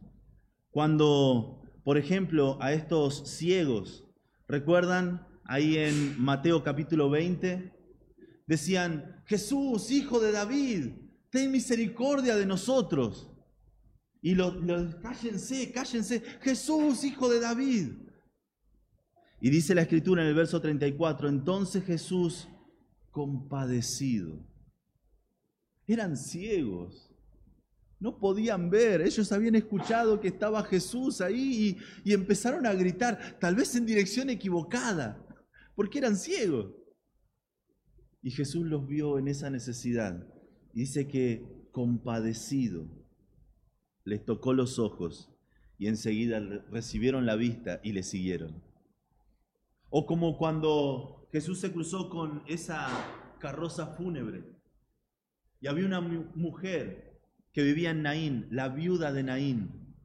cuando, 0.69 1.63
por 1.83 1.97
ejemplo, 1.97 2.57
a 2.61 2.73
estos 2.73 3.27
ciegos, 3.27 4.05
¿recuerdan 4.47 5.27
ahí 5.45 5.77
en 5.77 6.21
Mateo 6.21 6.63
capítulo 6.63 7.09
20? 7.09 7.73
Decían, 8.45 9.23
Jesús, 9.25 9.89
hijo 9.89 10.19
de 10.19 10.31
David, 10.31 10.91
ten 11.31 11.51
misericordia 11.51 12.35
de 12.35 12.45
nosotros. 12.45 13.31
Y 14.21 14.35
los, 14.35 14.53
cállense, 15.01 15.71
cállense, 15.71 16.21
Jesús, 16.41 17.03
hijo 17.03 17.29
de 17.29 17.39
David. 17.39 17.93
Y 19.41 19.49
dice 19.49 19.73
la 19.73 19.83
escritura 19.83 20.21
en 20.21 20.27
el 20.27 20.35
verso 20.35 20.61
34, 20.61 21.29
entonces 21.29 21.83
Jesús, 21.83 22.47
compadecido, 23.09 24.45
eran 25.87 26.15
ciegos 26.15 27.08
no 27.99 28.17
podían 28.17 28.69
ver, 28.69 29.01
ellos 29.01 29.31
habían 29.31 29.55
escuchado 29.55 30.21
que 30.21 30.29
estaba 30.29 30.63
Jesús 30.63 31.19
ahí 31.19 31.77
y, 32.03 32.13
empezaron 32.13 32.65
a 32.65 32.73
gritar, 32.73 33.37
tal 33.39 33.55
vez 33.55 33.75
en 33.75 33.85
dirección 33.85 34.29
equivocada, 34.29 35.25
porque 35.75 35.97
eran 35.97 36.15
ciegos. 36.15 36.73
Y 38.21 38.31
Jesús 38.31 38.65
los 38.65 38.87
vio 38.87 39.19
en 39.19 39.27
esa 39.27 39.49
necesidad. 39.49 40.25
Dice 40.73 41.07
que 41.07 41.45
compadecido 41.71 42.87
les 44.05 44.23
tocó 44.23 44.53
los 44.53 44.79
ojos 44.79 45.29
y 45.77 45.87
enseguida 45.87 46.39
recibieron 46.71 47.25
la 47.25 47.35
vista 47.35 47.79
y 47.83 47.91
le 47.91 48.03
siguieron. 48.03 48.63
O 49.89 50.05
como 50.05 50.37
cuando 50.37 51.27
Jesús 51.31 51.59
se 51.59 51.71
cruzó 51.71 52.09
con 52.09 52.43
esa 52.47 52.87
carroza 53.39 53.87
fúnebre 53.95 54.43
y 55.61 55.67
había 55.67 55.85
una 55.85 56.01
mujer 56.01 57.08
que 57.53 57.63
vivía 57.63 57.91
en 57.91 58.03
Naín, 58.03 58.47
la 58.51 58.69
viuda 58.69 59.11
de 59.11 59.23
Naín. 59.23 59.95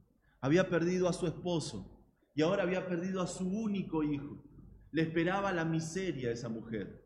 Había 0.41 0.69
perdido 0.69 1.07
a 1.07 1.13
su 1.13 1.27
esposo 1.27 2.03
y 2.33 2.41
ahora 2.41 2.63
había 2.63 2.87
perdido 2.87 3.21
a 3.21 3.27
su 3.27 3.47
único 3.47 4.03
hijo. 4.03 4.43
Le 4.91 5.03
esperaba 5.03 5.51
la 5.51 5.65
miseria 5.65 6.29
a 6.29 6.33
esa 6.33 6.49
mujer. 6.49 7.05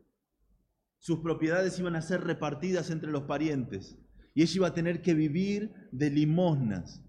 Sus 0.98 1.20
propiedades 1.20 1.78
iban 1.78 1.96
a 1.96 2.02
ser 2.02 2.22
repartidas 2.22 2.90
entre 2.90 3.10
los 3.10 3.22
parientes 3.22 3.98
y 4.34 4.42
ella 4.42 4.56
iba 4.56 4.68
a 4.68 4.74
tener 4.74 5.02
que 5.02 5.14
vivir 5.14 5.72
de 5.92 6.10
limosnas. 6.10 7.02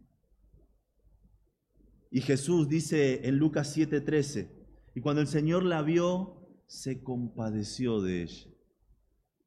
Y 2.10 2.22
Jesús 2.22 2.68
dice 2.68 3.28
en 3.28 3.38
Lucas 3.38 3.76
7:13, 3.76 4.50
y 4.96 5.02
cuando 5.02 5.22
el 5.22 5.28
Señor 5.28 5.64
la 5.64 5.82
vio, 5.82 6.42
se 6.68 7.04
compadeció 7.04 8.02
de 8.02 8.24
ella. 8.24 8.50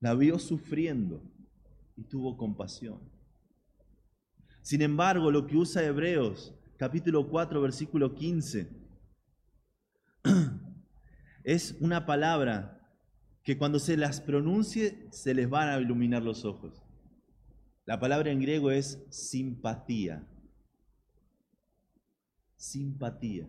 La 0.00 0.14
vio 0.14 0.38
sufriendo 0.38 1.22
y 1.96 2.04
tuvo 2.04 2.36
compasión. 2.36 3.13
Sin 4.64 4.80
embargo, 4.80 5.30
lo 5.30 5.46
que 5.46 5.58
usa 5.58 5.84
Hebreos 5.84 6.54
capítulo 6.78 7.28
4, 7.28 7.60
versículo 7.60 8.14
15, 8.14 8.66
es 11.44 11.76
una 11.80 12.06
palabra 12.06 12.80
que 13.42 13.58
cuando 13.58 13.78
se 13.78 13.98
las 13.98 14.22
pronuncie 14.22 15.06
se 15.10 15.34
les 15.34 15.50
van 15.50 15.68
a 15.68 15.78
iluminar 15.78 16.22
los 16.22 16.46
ojos. 16.46 16.82
La 17.84 18.00
palabra 18.00 18.30
en 18.30 18.40
griego 18.40 18.70
es 18.70 19.04
simpatía. 19.10 20.26
Simpatía. 22.56 23.46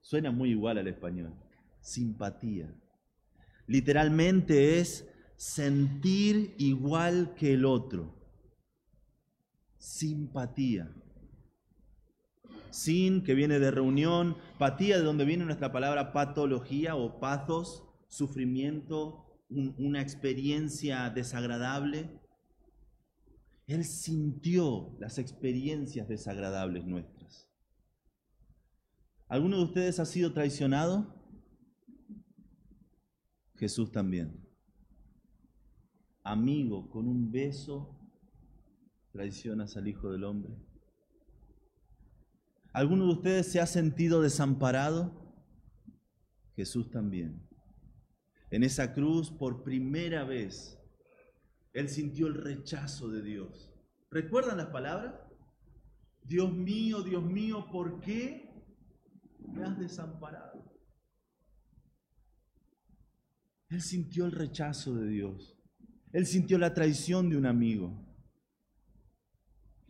Suena 0.00 0.30
muy 0.30 0.52
igual 0.52 0.78
al 0.78 0.88
español. 0.88 1.34
Simpatía. 1.82 2.74
Literalmente 3.66 4.80
es 4.80 5.06
sentir 5.36 6.54
igual 6.56 7.34
que 7.34 7.52
el 7.52 7.66
otro. 7.66 8.17
Simpatía. 9.78 10.92
Sin, 12.70 13.22
que 13.22 13.34
viene 13.34 13.58
de 13.58 13.70
reunión, 13.70 14.36
patía, 14.58 14.98
de 14.98 15.04
donde 15.04 15.24
viene 15.24 15.44
nuestra 15.44 15.72
palabra 15.72 16.12
patología 16.12 16.96
o 16.96 17.18
pathos, 17.20 17.84
sufrimiento, 18.08 19.42
una 19.48 20.02
experiencia 20.02 21.08
desagradable. 21.10 22.20
Él 23.66 23.84
sintió 23.84 24.96
las 24.98 25.18
experiencias 25.18 26.08
desagradables 26.08 26.84
nuestras. 26.84 27.48
¿Alguno 29.28 29.58
de 29.58 29.64
ustedes 29.64 30.00
ha 30.00 30.06
sido 30.06 30.32
traicionado? 30.32 31.14
Jesús 33.56 33.90
también. 33.92 34.46
Amigo, 36.22 36.88
con 36.88 37.08
un 37.08 37.30
beso 37.30 37.97
traicionas 39.12 39.76
al 39.76 39.88
Hijo 39.88 40.10
del 40.10 40.24
Hombre. 40.24 40.54
¿Alguno 42.72 43.06
de 43.06 43.12
ustedes 43.12 43.50
se 43.50 43.60
ha 43.60 43.66
sentido 43.66 44.22
desamparado? 44.22 45.12
Jesús 46.54 46.90
también. 46.90 47.48
En 48.50 48.62
esa 48.62 48.94
cruz, 48.94 49.30
por 49.30 49.62
primera 49.62 50.24
vez, 50.24 50.78
Él 51.72 51.88
sintió 51.88 52.26
el 52.26 52.34
rechazo 52.34 53.08
de 53.08 53.22
Dios. 53.22 53.72
¿Recuerdan 54.10 54.58
las 54.58 54.68
palabras? 54.68 55.14
Dios 56.24 56.52
mío, 56.52 57.02
Dios 57.02 57.24
mío, 57.24 57.66
¿por 57.70 58.00
qué 58.00 58.50
me 59.38 59.64
has 59.64 59.78
desamparado? 59.78 60.64
Él 63.70 63.82
sintió 63.82 64.24
el 64.24 64.32
rechazo 64.32 64.94
de 64.94 65.08
Dios. 65.08 65.58
Él 66.12 66.26
sintió 66.26 66.58
la 66.58 66.72
traición 66.72 67.28
de 67.28 67.36
un 67.36 67.46
amigo. 67.46 68.07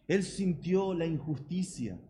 Él 0.08 0.24
sintió 0.24 0.94
la 0.94 1.06
injusticia. 1.06 2.00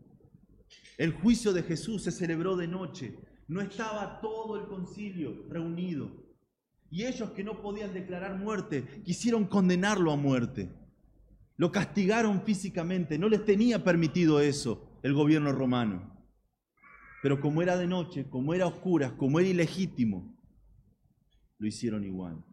El 0.97 1.13
juicio 1.13 1.53
de 1.53 1.65
Jesús 1.65 2.03
se 2.05 2.13
celebró 2.13 2.57
de 2.57 2.69
noche. 2.69 3.19
No 3.49 3.61
estaba 3.61 4.21
todo 4.21 4.57
el 4.59 4.69
concilio 4.69 5.47
reunido. 5.51 6.11
Y 6.91 7.05
ellos 7.05 7.33
que 7.33 7.45
no 7.45 7.61
podían 7.61 7.93
declarar 7.93 8.39
muerte, 8.39 9.03
quisieron 9.05 9.47
condenarlo 9.47 10.13
a 10.13 10.17
muerte. 10.17 10.71
Lo 11.57 11.73
castigaron 11.73 12.43
físicamente, 12.43 13.19
no 13.19 13.29
les 13.29 13.45
tenía 13.45 13.83
permitido 13.83 14.41
eso 14.41 15.01
el 15.03 15.13
gobierno 15.13 15.53
romano. 15.53 16.17
Pero 17.21 17.41
como 17.41 17.63
era 17.63 17.77
de 17.77 17.89
noche, 17.89 18.29
como 18.31 18.55
era 18.55 18.67
oscuras, 18.67 19.13
como 19.13 19.41
era 19.41 19.49
ilegítimo, 19.49 20.41
lo 21.59 21.67
hicieron 21.67 22.05
igual. 22.05 22.45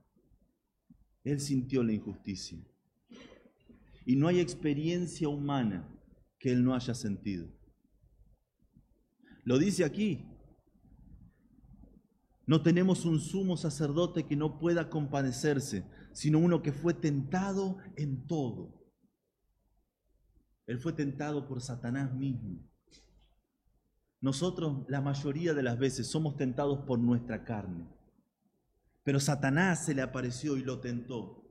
Él 1.24 1.40
sintió 1.40 1.84
la 1.84 1.94
injusticia. 1.94 2.60
Y 4.06 4.16
no 4.16 4.28
hay 4.28 4.40
experiencia 4.40 5.28
humana 5.28 5.90
que 6.40 6.52
él 6.52 6.64
no 6.64 6.76
haya 6.76 6.94
sentido. 6.94 7.48
Lo 9.44 9.58
dice 9.58 9.84
aquí, 9.84 10.26
no 12.46 12.62
tenemos 12.62 13.06
un 13.06 13.20
sumo 13.20 13.58
sacerdote 13.58 14.26
que 14.26 14.36
no 14.36 14.60
pueda 14.60 14.90
compadecerse, 14.90 15.86
sino 16.14 16.40
uno 16.40 16.62
que 16.62 16.72
fue 16.72 16.94
tentado 16.94 17.78
en 17.96 18.28
todo. 18.28 18.86
Él 20.68 20.80
fue 20.80 20.94
tentado 20.94 21.48
por 21.48 21.62
Satanás 21.62 22.14
mismo. 22.14 22.60
Nosotros 24.22 24.86
la 24.88 25.02
mayoría 25.02 25.54
de 25.54 25.64
las 25.64 25.78
veces 25.78 26.08
somos 26.08 26.38
tentados 26.38 26.86
por 26.86 27.00
nuestra 27.00 27.44
carne. 27.44 27.88
Pero 29.04 29.20
Satanás 29.20 29.86
se 29.86 29.94
le 29.94 30.02
apareció 30.02 30.58
y 30.58 30.64
lo 30.64 30.80
tentó 30.80 31.45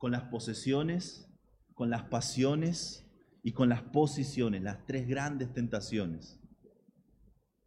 con 0.00 0.12
las 0.12 0.22
posesiones, 0.30 1.30
con 1.74 1.90
las 1.90 2.04
pasiones 2.04 3.06
y 3.42 3.52
con 3.52 3.68
las 3.68 3.82
posiciones, 3.82 4.62
las 4.62 4.86
tres 4.86 5.06
grandes 5.06 5.52
tentaciones. 5.52 6.40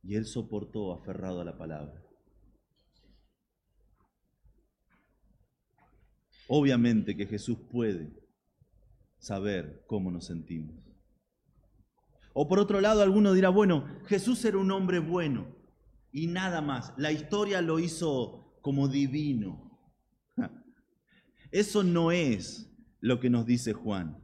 Y 0.02 0.16
él 0.16 0.26
soportó 0.26 0.94
aferrado 0.94 1.42
a 1.42 1.46
la 1.46 1.60
palabra. 1.60 2.04
Obviamente 6.48 7.16
que 7.16 7.28
Jesús 7.28 7.60
puede 7.72 8.12
saber 9.20 9.86
cómo 9.86 10.10
nos 10.10 10.26
sentimos. 10.26 10.76
O 12.34 12.48
por 12.48 12.58
otro 12.58 12.82
lado, 12.82 13.04
alguno 13.04 13.34
dirá, 13.34 13.50
bueno, 13.50 13.86
Jesús 14.08 14.44
era 14.44 14.58
un 14.58 14.72
hombre 14.72 14.98
bueno 14.98 15.56
y 16.12 16.26
nada 16.26 16.62
más. 16.62 16.96
La 16.98 17.12
historia 17.12 17.62
lo 17.62 17.78
hizo 17.78 18.58
como 18.64 18.88
divino. 18.88 19.73
Eso 21.54 21.84
no 21.84 22.12
es 22.12 22.68
lo 23.00 23.20
que 23.20 23.30
nos 23.30 23.46
dice 23.46 23.74
Juan. 23.74 24.18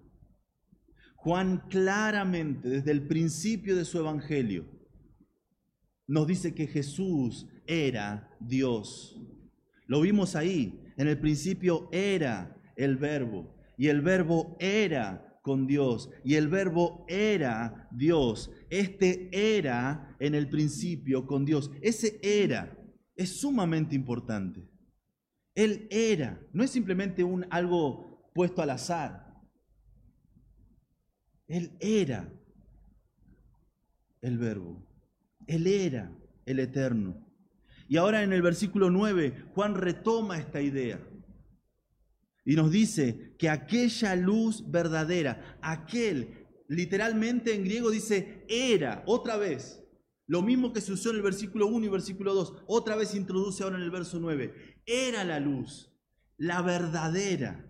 Juan 1.16 1.62
claramente, 1.70 2.68
desde 2.68 2.90
el 2.90 3.08
principio 3.08 3.76
de 3.76 3.86
su 3.86 4.00
evangelio, 4.00 4.66
nos 6.08 6.26
dice 6.26 6.56
que 6.56 6.66
Jesús 6.66 7.46
era 7.68 8.36
Dios. 8.40 9.22
Lo 9.86 10.02
vimos 10.02 10.36
ahí. 10.36 10.82
En 10.98 11.08
el 11.08 11.20
principio 11.20 11.88
era 11.92 12.58
el 12.76 12.98
verbo 12.98 13.56
y 13.78 13.88
el 13.88 14.02
verbo 14.02 14.58
era 14.60 15.40
con 15.44 15.68
Dios 15.68 16.10
y 16.24 16.34
el 16.34 16.48
verbo 16.48 17.06
era 17.08 17.88
Dios. 17.92 18.52
Este 18.72 19.30
era 19.32 20.16
en 20.20 20.34
el 20.34 20.50
principio 20.50 21.28
con 21.28 21.46
Dios. 21.46 21.70
Ese 21.82 22.20
era 22.24 22.76
es 23.16 23.40
sumamente 23.42 23.96
importante. 23.96 24.69
Él 25.60 25.88
era, 25.90 26.40
no 26.54 26.64
es 26.64 26.72
simplemente 26.72 27.22
un 27.22 27.46
algo 27.50 28.32
puesto 28.34 28.62
al 28.62 28.70
azar. 28.70 29.36
Él 31.50 31.76
era 31.82 32.32
el 34.22 34.38
verbo. 34.38 34.88
Él 35.48 35.68
era 35.68 36.18
el 36.46 36.60
eterno. 36.60 37.28
Y 37.90 37.98
ahora 37.98 38.24
en 38.24 38.32
el 38.32 38.42
versículo 38.42 38.90
9, 38.90 39.48
Juan 39.54 39.76
retoma 39.76 40.38
esta 40.38 40.62
idea. 40.62 41.06
Y 42.46 42.56
nos 42.56 42.72
dice 42.72 43.36
que 43.38 43.50
aquella 43.50 44.16
luz 44.16 44.64
verdadera, 44.72 45.60
aquel, 45.62 46.48
literalmente 46.70 47.54
en 47.54 47.66
griego 47.66 47.92
dice 47.92 48.46
era, 48.48 49.04
otra 49.06 49.36
vez. 49.36 49.84
Lo 50.26 50.42
mismo 50.44 50.72
que 50.72 50.80
se 50.80 50.94
usó 50.94 51.10
en 51.10 51.18
el 51.18 51.22
versículo 51.24 51.68
1 51.68 51.88
y 51.88 51.90
versículo 51.90 52.36
2, 52.36 52.64
otra 52.68 52.96
vez 52.96 53.16
introduce 53.16 53.64
ahora 53.64 53.78
en 53.78 53.84
el 53.84 53.92
verso 53.92 54.20
9. 54.20 54.79
Era 54.92 55.24
la 55.24 55.40
luz, 55.40 55.96
la 56.38 56.64
verdadera, 56.64 57.64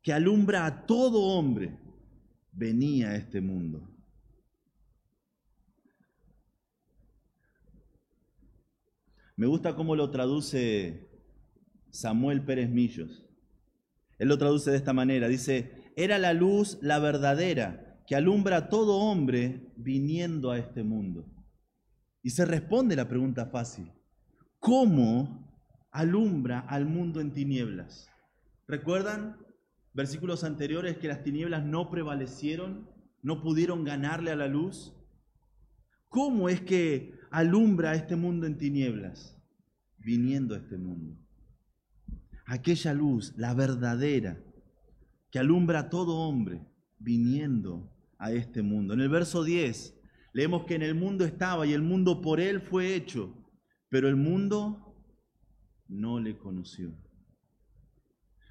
que 0.00 0.12
alumbra 0.12 0.64
a 0.64 0.86
todo 0.86 1.20
hombre, 1.20 1.76
venía 2.52 3.10
a 3.10 3.16
este 3.16 3.40
mundo. 3.40 3.92
Me 9.34 9.48
gusta 9.48 9.74
cómo 9.74 9.96
lo 9.96 10.08
traduce 10.12 11.10
Samuel 11.90 12.44
Pérez 12.44 12.70
Millos. 12.70 13.26
Él 14.20 14.28
lo 14.28 14.38
traduce 14.38 14.70
de 14.70 14.76
esta 14.76 14.92
manera. 14.92 15.26
Dice, 15.26 15.92
era 15.96 16.18
la 16.18 16.32
luz 16.32 16.78
la 16.80 17.00
verdadera 17.00 18.04
que 18.06 18.14
alumbra 18.14 18.56
a 18.56 18.68
todo 18.68 18.98
hombre 18.98 19.72
viniendo 19.76 20.52
a 20.52 20.58
este 20.58 20.84
mundo. 20.84 21.28
Y 22.22 22.30
se 22.30 22.44
responde 22.44 22.94
la 22.94 23.08
pregunta 23.08 23.46
fácil. 23.46 23.90
¿Cómo 24.60 25.45
alumbra 25.98 26.60
al 26.60 26.86
mundo 26.86 27.20
en 27.20 27.32
tinieblas? 27.32 28.10
¿Recuerdan 28.68 29.36
versículos 29.92 30.44
anteriores 30.44 30.98
que 30.98 31.08
las 31.08 31.22
tinieblas 31.22 31.64
no 31.64 31.90
prevalecieron, 31.90 32.88
no 33.22 33.42
pudieron 33.42 33.84
ganarle 33.84 34.30
a 34.30 34.36
la 34.36 34.48
luz? 34.48 34.92
¿Cómo 36.08 36.48
es 36.48 36.60
que 36.60 37.16
alumbra 37.30 37.94
este 37.94 38.16
mundo 38.16 38.46
en 38.46 38.56
tinieblas, 38.56 39.36
viniendo 39.98 40.54
a 40.54 40.58
este 40.58 40.78
mundo. 40.78 41.16
Aquella 42.46 42.94
luz, 42.94 43.34
la 43.36 43.54
verdadera, 43.54 44.42
que 45.30 45.38
alumbra 45.38 45.80
a 45.80 45.90
todo 45.90 46.16
hombre, 46.16 46.62
viniendo 46.98 47.92
a 48.18 48.32
este 48.32 48.62
mundo. 48.62 48.94
En 48.94 49.00
el 49.00 49.08
verso 49.08 49.44
10 49.44 50.00
leemos 50.32 50.64
que 50.64 50.76
en 50.76 50.82
el 50.82 50.94
mundo 50.94 51.24
estaba 51.24 51.66
y 51.66 51.72
el 51.72 51.82
mundo 51.82 52.20
por 52.20 52.40
él 52.40 52.60
fue 52.60 52.94
hecho, 52.94 53.34
pero 53.88 54.08
el 54.08 54.16
mundo 54.16 54.85
no 55.88 56.20
le 56.20 56.38
conoció. 56.38 56.92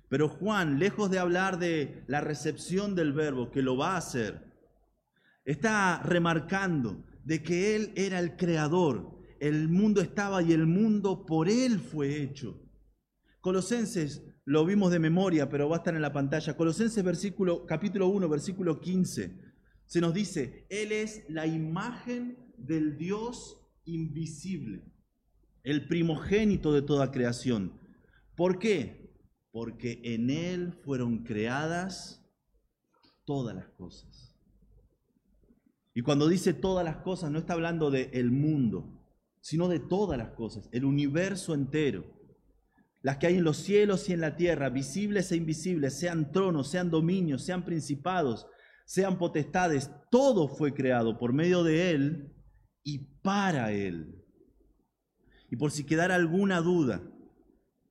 Pero 0.10 0.30
Juan, 0.30 0.80
lejos 0.80 1.10
de 1.10 1.20
hablar 1.20 1.60
de 1.60 2.04
la 2.08 2.22
recepción 2.22 2.96
del 2.96 3.14
verbo, 3.14 3.52
que 3.52 3.62
lo 3.62 3.76
va 3.76 3.94
a 3.94 3.98
hacer, 3.98 4.54
está 5.44 6.02
remarcando 6.04 7.04
de 7.24 7.42
que 7.42 7.76
Él 7.76 7.92
era 7.96 8.20
el 8.20 8.36
creador, 8.36 9.20
el 9.40 9.68
mundo 9.68 10.02
estaba 10.02 10.42
y 10.42 10.54
el 10.54 10.68
mundo 10.68 11.26
por 11.26 11.50
Él 11.50 11.80
fue 11.80 12.22
hecho. 12.22 12.62
Colosenses, 13.42 14.24
lo 14.46 14.64
vimos 14.66 14.92
de 14.92 15.00
memoria, 15.00 15.50
pero 15.50 15.68
va 15.68 15.78
a 15.78 15.80
estar 15.80 15.96
en 15.96 16.02
la 16.02 16.14
pantalla. 16.14 16.56
Colosenses 16.56 17.04
versículo, 17.04 17.66
capítulo 17.66 18.08
1, 18.08 18.30
versículo 18.30 18.80
15, 18.80 19.40
se 19.88 20.02
nos 20.02 20.14
dice, 20.14 20.66
Él 20.70 20.92
es 20.92 21.24
la 21.30 21.48
imagen 21.48 22.38
del 22.58 22.98
Dios 22.98 23.62
invisible, 23.86 24.84
el 25.66 25.88
primogénito 25.88 26.72
de 26.72 26.84
toda 26.84 27.12
creación. 27.12 27.74
¿Por 28.36 28.60
qué? 28.60 29.14
Porque 29.52 30.00
en 30.04 30.30
Él 30.30 30.74
fueron 30.84 31.24
creadas 31.24 32.24
todas 33.26 33.56
las 33.56 33.68
cosas. 33.70 34.36
Y 35.96 36.02
cuando 36.02 36.28
dice 36.28 36.54
todas 36.54 36.86
las 36.86 36.98
cosas, 36.98 37.32
no 37.32 37.40
está 37.40 37.54
hablando 37.54 37.90
del 37.90 38.10
el 38.14 38.32
mundo, 38.32 39.02
sino 39.42 39.68
de 39.68 39.80
todas 39.80 40.18
las 40.18 40.32
cosas, 40.32 40.70
el 40.72 40.86
universo 40.86 41.54
entero. 41.54 42.06
Las 43.02 43.18
que 43.18 43.28
hay 43.28 43.36
en 43.36 43.44
los 43.44 43.58
cielos 43.58 44.10
y 44.10 44.14
en 44.14 44.22
la 44.22 44.36
tierra, 44.36 44.70
visibles 44.70 45.32
e 45.32 45.38
invisibles, 45.38 45.98
sean 45.98 46.32
tronos, 46.32 46.70
sean 46.70 46.92
dominios, 46.92 47.44
sean 47.44 47.64
principados, 47.64 48.46
sean 48.86 49.18
potestades, 49.18 49.90
todo 50.12 50.48
fue 50.48 50.74
creado 50.74 51.18
por 51.18 51.34
medio 51.34 51.64
de 51.64 51.92
Él 51.92 52.36
y 52.84 53.00
para 53.22 53.72
Él. 53.72 54.15
Y 55.56 55.58
por 55.58 55.72
si 55.72 55.86
quedara 55.86 56.16
alguna 56.16 56.60
duda, 56.60 57.02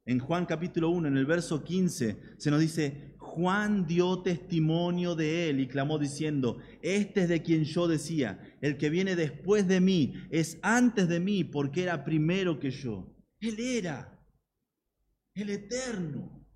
en 0.05 0.19
Juan 0.19 0.45
capítulo 0.45 0.91
1, 0.91 1.09
en 1.09 1.17
el 1.17 1.25
verso 1.25 1.65
15, 1.65 2.35
se 2.37 2.51
nos 2.51 2.61
dice, 2.61 3.15
Juan 3.17 3.87
dio 3.87 4.21
testimonio 4.21 5.15
de 5.15 5.49
él 5.49 5.61
y 5.61 5.67
clamó 5.67 5.99
diciendo, 5.99 6.59
este 6.83 7.23
es 7.23 7.31
de 7.31 7.41
quien 7.41 7.65
yo 7.65 7.89
decía, 7.89 8.39
el 8.61 8.77
que 8.77 8.91
viene 8.91 9.17
después 9.17 9.67
de 9.67 9.81
mí 9.81 10.13
es 10.29 10.59
antes 10.61 11.09
de 11.09 11.21
mí 11.21 11.43
porque 11.43 11.85
era 11.85 12.05
primero 12.05 12.61
que 12.61 12.71
yo. 12.71 13.17
Él 13.41 13.59
era 13.59 14.23
el 15.33 15.49
eterno, 15.49 16.47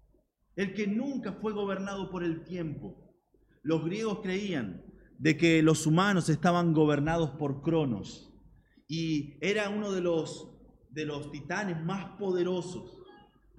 el 0.57 0.75
que 0.75 0.87
nunca 0.87 1.33
fue 1.33 1.55
gobernado 1.55 2.11
por 2.11 2.23
el 2.23 2.45
tiempo. 2.45 3.15
Los 3.63 3.83
griegos 3.83 4.21
creían 4.23 4.85
de 5.19 5.39
que 5.39 5.63
los 5.63 5.87
humanos 5.87 6.29
estaban 6.29 6.75
gobernados 6.75 7.31
por 7.31 7.63
Cronos 7.63 8.31
y 8.87 9.39
era 9.41 9.71
uno 9.71 9.91
de 9.91 10.03
los, 10.03 10.58
de 10.91 11.05
los 11.05 11.31
titanes 11.31 11.81
más 11.83 12.17
poderosos 12.19 12.99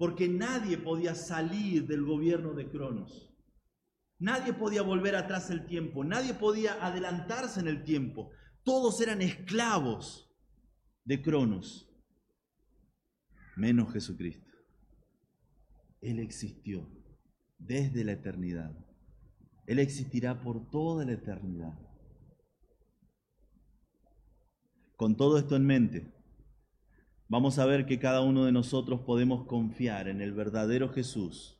porque 0.00 0.30
nadie 0.30 0.78
podía 0.78 1.14
salir 1.14 1.86
del 1.86 2.02
gobierno 2.04 2.54
de 2.54 2.70
Cronos. 2.70 3.30
Nadie 4.18 4.54
podía 4.54 4.80
volver 4.80 5.14
atrás 5.14 5.50
el 5.50 5.66
tiempo, 5.66 6.04
nadie 6.04 6.32
podía 6.32 6.82
adelantarse 6.84 7.60
en 7.60 7.68
el 7.68 7.84
tiempo. 7.84 8.30
Todos 8.62 8.98
eran 9.02 9.20
esclavos 9.20 10.34
de 11.04 11.20
Cronos, 11.20 11.86
menos 13.56 13.92
Jesucristo. 13.92 14.50
Él 16.00 16.18
existió 16.18 16.90
desde 17.58 18.02
la 18.02 18.12
eternidad. 18.12 18.74
Él 19.66 19.80
existirá 19.80 20.40
por 20.40 20.70
toda 20.70 21.04
la 21.04 21.12
eternidad. 21.12 21.78
Con 24.96 25.14
todo 25.14 25.38
esto 25.38 25.56
en 25.56 25.66
mente, 25.66 26.19
vamos 27.30 27.60
a 27.60 27.64
ver 27.64 27.86
que 27.86 28.00
cada 28.00 28.22
uno 28.22 28.44
de 28.44 28.50
nosotros 28.50 29.02
podemos 29.02 29.46
confiar 29.46 30.08
en 30.08 30.20
el 30.20 30.32
verdadero 30.32 30.88
Jesús 30.92 31.56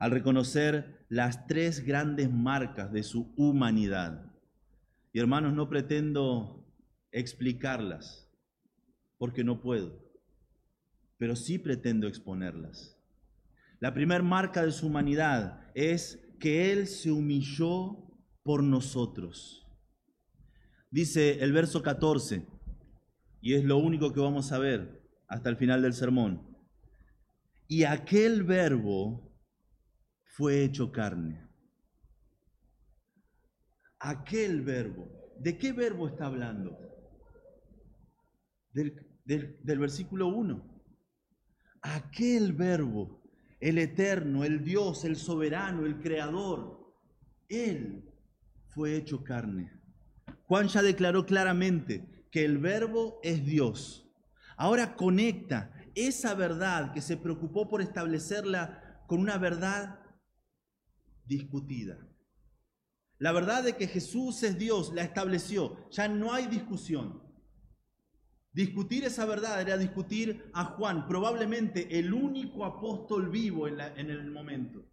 al 0.00 0.12
reconocer 0.12 1.04
las 1.08 1.46
tres 1.46 1.84
grandes 1.84 2.32
marcas 2.32 2.90
de 2.92 3.02
su 3.02 3.34
humanidad. 3.36 4.32
Y 5.12 5.18
hermanos, 5.18 5.52
no 5.52 5.68
pretendo 5.68 6.64
explicarlas, 7.10 8.32
porque 9.18 9.44
no 9.44 9.60
puedo, 9.60 10.00
pero 11.18 11.36
sí 11.36 11.58
pretendo 11.58 12.06
exponerlas. 12.06 12.96
La 13.80 13.92
primera 13.92 14.22
marca 14.22 14.64
de 14.64 14.72
su 14.72 14.86
humanidad 14.86 15.68
es 15.74 16.18
que 16.40 16.72
Él 16.72 16.86
se 16.86 17.10
humilló 17.10 18.08
por 18.42 18.62
nosotros. 18.62 19.66
Dice 20.90 21.40
el 21.40 21.52
verso 21.52 21.82
14, 21.82 22.46
y 23.40 23.54
es 23.54 23.64
lo 23.64 23.78
único 23.78 24.12
que 24.12 24.20
vamos 24.20 24.52
a 24.52 24.58
ver 24.58 25.02
hasta 25.28 25.48
el 25.48 25.56
final 25.56 25.82
del 25.82 25.92
sermón. 25.92 26.56
Y 27.66 27.84
aquel 27.84 28.42
verbo 28.42 29.30
fue 30.24 30.64
hecho 30.64 30.90
carne. 30.90 31.46
Aquel 34.00 34.62
verbo. 34.62 35.08
¿De 35.38 35.58
qué 35.58 35.72
verbo 35.72 36.08
está 36.08 36.26
hablando? 36.26 36.78
Del, 38.72 38.94
del 39.24 39.78
versículo 39.78 40.28
1. 40.28 40.82
Aquel 41.82 42.52
verbo, 42.54 43.22
el 43.60 43.78
eterno, 43.78 44.44
el 44.44 44.64
Dios, 44.64 45.04
el 45.04 45.16
soberano, 45.16 45.86
el 45.86 46.00
creador, 46.00 46.92
Él 47.48 48.04
fue 48.68 48.96
hecho 48.96 49.22
carne. 49.22 49.72
Juan 50.44 50.68
ya 50.68 50.82
declaró 50.82 51.26
claramente 51.26 52.17
que 52.30 52.44
el 52.44 52.58
verbo 52.58 53.20
es 53.22 53.44
Dios. 53.44 54.10
Ahora 54.56 54.96
conecta 54.96 55.72
esa 55.94 56.34
verdad 56.34 56.92
que 56.92 57.00
se 57.00 57.16
preocupó 57.16 57.68
por 57.68 57.80
establecerla 57.80 59.02
con 59.06 59.20
una 59.20 59.38
verdad 59.38 60.00
discutida. 61.24 61.98
La 63.18 63.32
verdad 63.32 63.64
de 63.64 63.76
que 63.76 63.88
Jesús 63.88 64.42
es 64.42 64.58
Dios 64.58 64.92
la 64.94 65.02
estableció. 65.02 65.88
Ya 65.90 66.08
no 66.08 66.32
hay 66.32 66.46
discusión. 66.46 67.22
Discutir 68.52 69.04
esa 69.04 69.24
verdad 69.24 69.60
era 69.60 69.76
discutir 69.76 70.50
a 70.54 70.64
Juan, 70.64 71.06
probablemente 71.06 71.98
el 71.98 72.12
único 72.12 72.64
apóstol 72.64 73.28
vivo 73.28 73.68
en, 73.68 73.80
en 73.80 74.10
el 74.10 74.30
momento. 74.30 74.84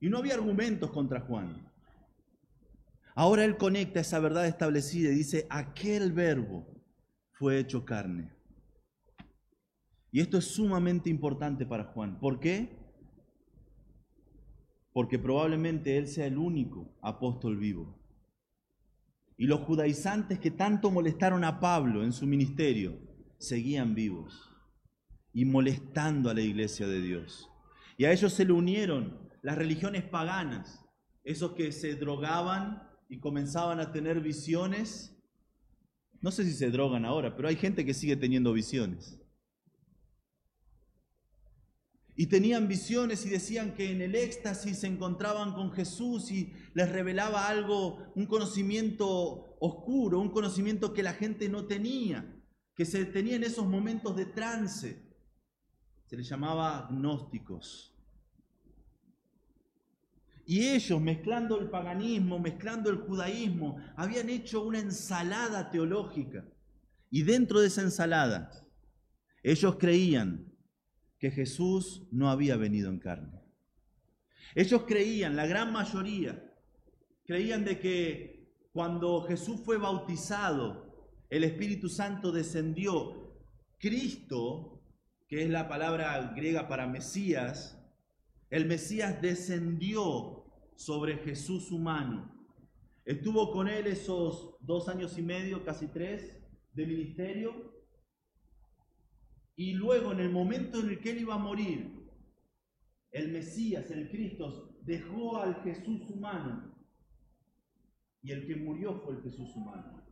Y 0.00 0.08
no 0.08 0.18
había 0.18 0.34
argumentos 0.34 0.90
contra 0.90 1.20
Juan. 1.20 1.72
Ahora 3.16 3.46
Él 3.46 3.56
conecta 3.56 4.00
esa 4.00 4.20
verdad 4.20 4.46
establecida 4.46 5.10
y 5.10 5.14
dice, 5.14 5.46
aquel 5.48 6.12
verbo 6.12 6.66
fue 7.32 7.58
hecho 7.58 7.86
carne. 7.86 8.30
Y 10.12 10.20
esto 10.20 10.36
es 10.36 10.44
sumamente 10.44 11.08
importante 11.08 11.64
para 11.64 11.84
Juan. 11.84 12.20
¿Por 12.20 12.40
qué? 12.40 12.78
Porque 14.92 15.18
probablemente 15.18 15.96
Él 15.96 16.08
sea 16.08 16.26
el 16.26 16.36
único 16.36 16.94
apóstol 17.00 17.56
vivo. 17.56 17.98
Y 19.38 19.46
los 19.46 19.60
judaizantes 19.60 20.38
que 20.38 20.50
tanto 20.50 20.90
molestaron 20.90 21.42
a 21.42 21.58
Pablo 21.58 22.04
en 22.04 22.12
su 22.12 22.26
ministerio, 22.26 22.98
seguían 23.38 23.94
vivos 23.94 24.50
y 25.32 25.46
molestando 25.46 26.28
a 26.28 26.34
la 26.34 26.42
iglesia 26.42 26.86
de 26.86 27.00
Dios. 27.00 27.50
Y 27.96 28.04
a 28.04 28.12
ellos 28.12 28.34
se 28.34 28.44
le 28.44 28.52
unieron 28.52 29.30
las 29.40 29.56
religiones 29.56 30.02
paganas, 30.02 30.84
esos 31.24 31.52
que 31.52 31.72
se 31.72 31.94
drogaban 31.96 32.86
y 33.08 33.18
comenzaban 33.18 33.80
a 33.80 33.92
tener 33.92 34.20
visiones. 34.20 35.16
No 36.20 36.30
sé 36.30 36.44
si 36.44 36.52
se 36.52 36.70
drogan 36.70 37.04
ahora, 37.04 37.36
pero 37.36 37.48
hay 37.48 37.56
gente 37.56 37.84
que 37.84 37.94
sigue 37.94 38.16
teniendo 38.16 38.52
visiones. 38.52 39.20
Y 42.18 42.26
tenían 42.26 42.66
visiones 42.66 43.26
y 43.26 43.28
decían 43.28 43.74
que 43.74 43.90
en 43.90 44.00
el 44.00 44.14
éxtasis 44.14 44.78
se 44.78 44.86
encontraban 44.86 45.52
con 45.52 45.70
Jesús 45.72 46.30
y 46.30 46.54
les 46.72 46.90
revelaba 46.90 47.46
algo, 47.46 48.10
un 48.14 48.24
conocimiento 48.24 49.56
oscuro, 49.60 50.18
un 50.18 50.30
conocimiento 50.30 50.94
que 50.94 51.02
la 51.02 51.12
gente 51.12 51.50
no 51.50 51.66
tenía, 51.66 52.42
que 52.74 52.86
se 52.86 53.04
tenía 53.04 53.36
en 53.36 53.44
esos 53.44 53.66
momentos 53.66 54.16
de 54.16 54.24
trance. 54.24 55.06
Se 56.06 56.16
les 56.16 56.26
llamaba 56.26 56.88
gnósticos. 56.90 57.95
Y 60.46 60.68
ellos, 60.68 61.00
mezclando 61.00 61.60
el 61.60 61.68
paganismo, 61.68 62.38
mezclando 62.38 62.88
el 62.88 62.98
judaísmo, 62.98 63.78
habían 63.96 64.30
hecho 64.30 64.62
una 64.62 64.78
ensalada 64.78 65.72
teológica. 65.72 66.44
Y 67.10 67.24
dentro 67.24 67.60
de 67.60 67.66
esa 67.66 67.82
ensalada, 67.82 68.52
ellos 69.42 69.76
creían 69.76 70.52
que 71.18 71.32
Jesús 71.32 72.06
no 72.12 72.30
había 72.30 72.56
venido 72.56 72.90
en 72.90 73.00
carne. 73.00 73.42
Ellos 74.54 74.84
creían, 74.86 75.34
la 75.34 75.46
gran 75.46 75.72
mayoría, 75.72 76.54
creían 77.24 77.64
de 77.64 77.80
que 77.80 78.52
cuando 78.72 79.22
Jesús 79.22 79.60
fue 79.64 79.78
bautizado, 79.78 81.10
el 81.28 81.42
Espíritu 81.42 81.88
Santo 81.88 82.30
descendió. 82.30 83.34
Cristo, 83.78 84.80
que 85.26 85.42
es 85.42 85.50
la 85.50 85.68
palabra 85.68 86.32
griega 86.36 86.68
para 86.68 86.86
Mesías, 86.86 87.75
el 88.50 88.66
Mesías 88.66 89.20
descendió 89.20 90.44
sobre 90.76 91.18
Jesús 91.18 91.72
humano. 91.72 92.32
Estuvo 93.04 93.52
con 93.52 93.68
él 93.68 93.86
esos 93.86 94.56
dos 94.60 94.88
años 94.88 95.16
y 95.18 95.22
medio, 95.22 95.64
casi 95.64 95.88
tres, 95.88 96.36
de 96.72 96.86
ministerio. 96.86 97.72
Y 99.56 99.72
luego, 99.72 100.12
en 100.12 100.20
el 100.20 100.30
momento 100.30 100.80
en 100.80 100.90
el 100.90 101.00
que 101.00 101.10
él 101.10 101.20
iba 101.20 101.34
a 101.34 101.38
morir, 101.38 101.96
el 103.10 103.32
Mesías, 103.32 103.90
el 103.90 104.10
Cristo, 104.10 104.76
dejó 104.82 105.38
al 105.38 105.62
Jesús 105.62 106.10
humano. 106.10 106.74
Y 108.22 108.32
el 108.32 108.46
que 108.46 108.56
murió 108.56 109.00
fue 109.00 109.14
el 109.14 109.22
Jesús 109.22 109.54
humano. 109.56 110.04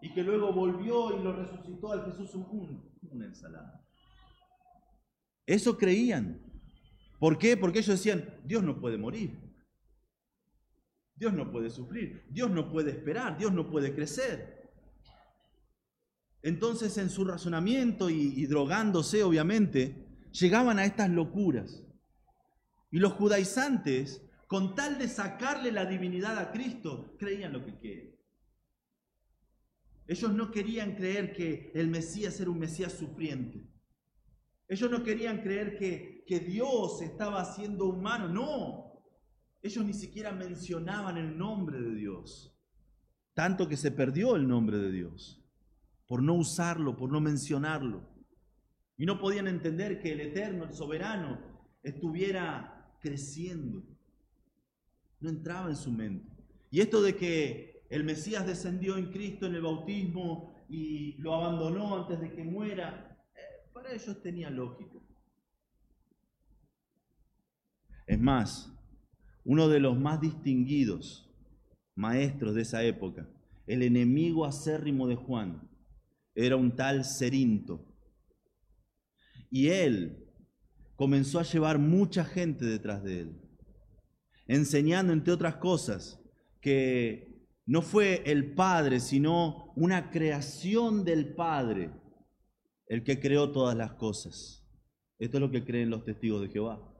Y 0.00 0.12
que 0.12 0.22
luego 0.22 0.52
volvió 0.52 1.18
y 1.18 1.22
lo 1.22 1.32
resucitó 1.32 1.92
al 1.92 2.04
Jesús 2.06 2.34
humano. 2.34 2.90
Una 3.10 3.26
ensalada. 3.26 3.84
Eso 5.46 5.76
creían. 5.76 6.43
¿Por 7.24 7.38
qué? 7.38 7.56
Porque 7.56 7.78
ellos 7.78 7.96
decían, 7.96 8.38
Dios 8.44 8.62
no 8.62 8.78
puede 8.78 8.98
morir. 8.98 9.40
Dios 11.16 11.32
no 11.32 11.50
puede 11.50 11.70
sufrir. 11.70 12.22
Dios 12.28 12.50
no 12.50 12.70
puede 12.70 12.90
esperar. 12.90 13.38
Dios 13.38 13.50
no 13.50 13.70
puede 13.70 13.94
crecer. 13.94 14.70
Entonces 16.42 16.98
en 16.98 17.08
su 17.08 17.24
razonamiento 17.24 18.10
y, 18.10 18.44
drogándose 18.44 19.22
obviamente, 19.22 20.04
llegaban 20.32 20.78
a 20.78 20.84
estas 20.84 21.08
locuras. 21.08 21.82
Y 22.90 22.98
los 22.98 23.14
judaizantes, 23.14 24.20
con 24.46 24.74
tal 24.74 24.98
de 24.98 25.08
sacarle 25.08 25.72
la 25.72 25.86
divinidad 25.86 26.36
a 26.36 26.52
Cristo, 26.52 27.16
creían 27.18 27.54
lo 27.54 27.64
que 27.64 27.78
quieren. 27.78 28.14
Ellos 30.06 30.34
no 30.34 30.50
querían 30.50 30.94
creer 30.94 31.32
que 31.32 31.72
el 31.74 31.88
Mesías 31.88 32.38
era 32.38 32.50
un 32.50 32.58
Mesías 32.58 32.92
sufriente. 32.92 33.66
Ellos 34.68 34.90
no 34.90 35.02
querían 35.02 35.40
creer 35.40 35.78
que, 35.78 36.13
que 36.26 36.40
Dios 36.40 37.02
estaba 37.02 37.40
haciendo 37.40 37.86
humano. 37.86 38.28
No. 38.28 39.02
Ellos 39.62 39.84
ni 39.84 39.94
siquiera 39.94 40.32
mencionaban 40.32 41.16
el 41.16 41.36
nombre 41.36 41.80
de 41.80 41.94
Dios. 41.94 42.54
Tanto 43.34 43.68
que 43.68 43.76
se 43.76 43.90
perdió 43.90 44.36
el 44.36 44.46
nombre 44.46 44.78
de 44.78 44.92
Dios. 44.92 45.42
Por 46.06 46.22
no 46.22 46.34
usarlo, 46.34 46.96
por 46.96 47.10
no 47.10 47.20
mencionarlo. 47.20 48.08
Y 48.96 49.06
no 49.06 49.18
podían 49.18 49.48
entender 49.48 50.00
que 50.00 50.12
el 50.12 50.20
Eterno, 50.20 50.64
el 50.64 50.72
Soberano, 50.72 51.40
estuviera 51.82 52.96
creciendo. 53.00 53.82
No 55.20 55.30
entraba 55.30 55.68
en 55.68 55.76
su 55.76 55.90
mente. 55.90 56.30
Y 56.70 56.80
esto 56.80 57.02
de 57.02 57.16
que 57.16 57.86
el 57.90 58.04
Mesías 58.04 58.46
descendió 58.46 58.96
en 58.96 59.10
Cristo 59.10 59.46
en 59.46 59.54
el 59.54 59.62
bautismo 59.62 60.64
y 60.68 61.16
lo 61.18 61.34
abandonó 61.34 62.02
antes 62.02 62.20
de 62.20 62.32
que 62.32 62.44
muera, 62.44 63.18
eh, 63.34 63.70
para 63.72 63.92
ellos 63.92 64.22
tenía 64.22 64.50
lógica. 64.50 64.98
Es 68.06 68.20
más, 68.20 68.72
uno 69.44 69.68
de 69.68 69.80
los 69.80 69.98
más 69.98 70.20
distinguidos 70.20 71.30
maestros 71.94 72.54
de 72.54 72.62
esa 72.62 72.82
época, 72.82 73.28
el 73.66 73.82
enemigo 73.82 74.44
acérrimo 74.44 75.06
de 75.06 75.16
Juan, 75.16 75.68
era 76.34 76.56
un 76.56 76.74
tal 76.74 77.04
Cerinto. 77.04 77.86
Y 79.50 79.68
él 79.68 80.26
comenzó 80.96 81.38
a 81.38 81.44
llevar 81.44 81.78
mucha 81.78 82.24
gente 82.24 82.64
detrás 82.64 83.02
de 83.02 83.20
él, 83.20 83.40
enseñando, 84.46 85.12
entre 85.12 85.32
otras 85.32 85.56
cosas, 85.56 86.20
que 86.60 87.46
no 87.66 87.82
fue 87.82 88.22
el 88.26 88.54
Padre, 88.54 89.00
sino 89.00 89.72
una 89.76 90.10
creación 90.10 91.04
del 91.04 91.34
Padre 91.34 91.90
el 92.86 93.02
que 93.02 93.20
creó 93.20 93.50
todas 93.50 93.76
las 93.76 93.92
cosas. 93.92 94.66
Esto 95.18 95.38
es 95.38 95.40
lo 95.40 95.50
que 95.50 95.64
creen 95.64 95.90
los 95.90 96.04
testigos 96.04 96.42
de 96.42 96.48
Jehová. 96.48 96.93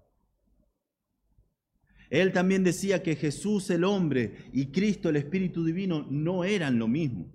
Él 2.10 2.32
también 2.32 2.64
decía 2.64 3.02
que 3.02 3.16
Jesús 3.16 3.70
el 3.70 3.84
hombre 3.84 4.50
y 4.52 4.66
Cristo 4.72 5.08
el 5.08 5.16
Espíritu 5.16 5.64
Divino 5.64 6.06
no 6.10 6.44
eran 6.44 6.78
lo 6.78 6.88
mismo. 6.88 7.32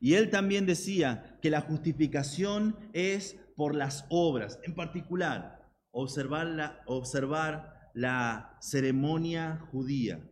Y 0.00 0.14
él 0.14 0.28
también 0.28 0.66
decía 0.66 1.38
que 1.40 1.50
la 1.50 1.62
justificación 1.62 2.76
es 2.92 3.38
por 3.56 3.74
las 3.74 4.04
obras, 4.10 4.58
en 4.62 4.74
particular, 4.74 5.72
observar 5.92 7.90
la, 7.94 8.58
ceremonia 8.60 9.66
judía. 9.70 10.30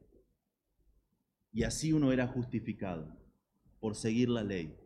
Y 1.52 1.62
así 1.62 1.92
uno 1.92 2.12
era 2.12 2.26
justificado 2.26 3.16
por 3.80 3.94
seguir 3.94 4.28
la 4.28 4.42
ley. 4.42 4.76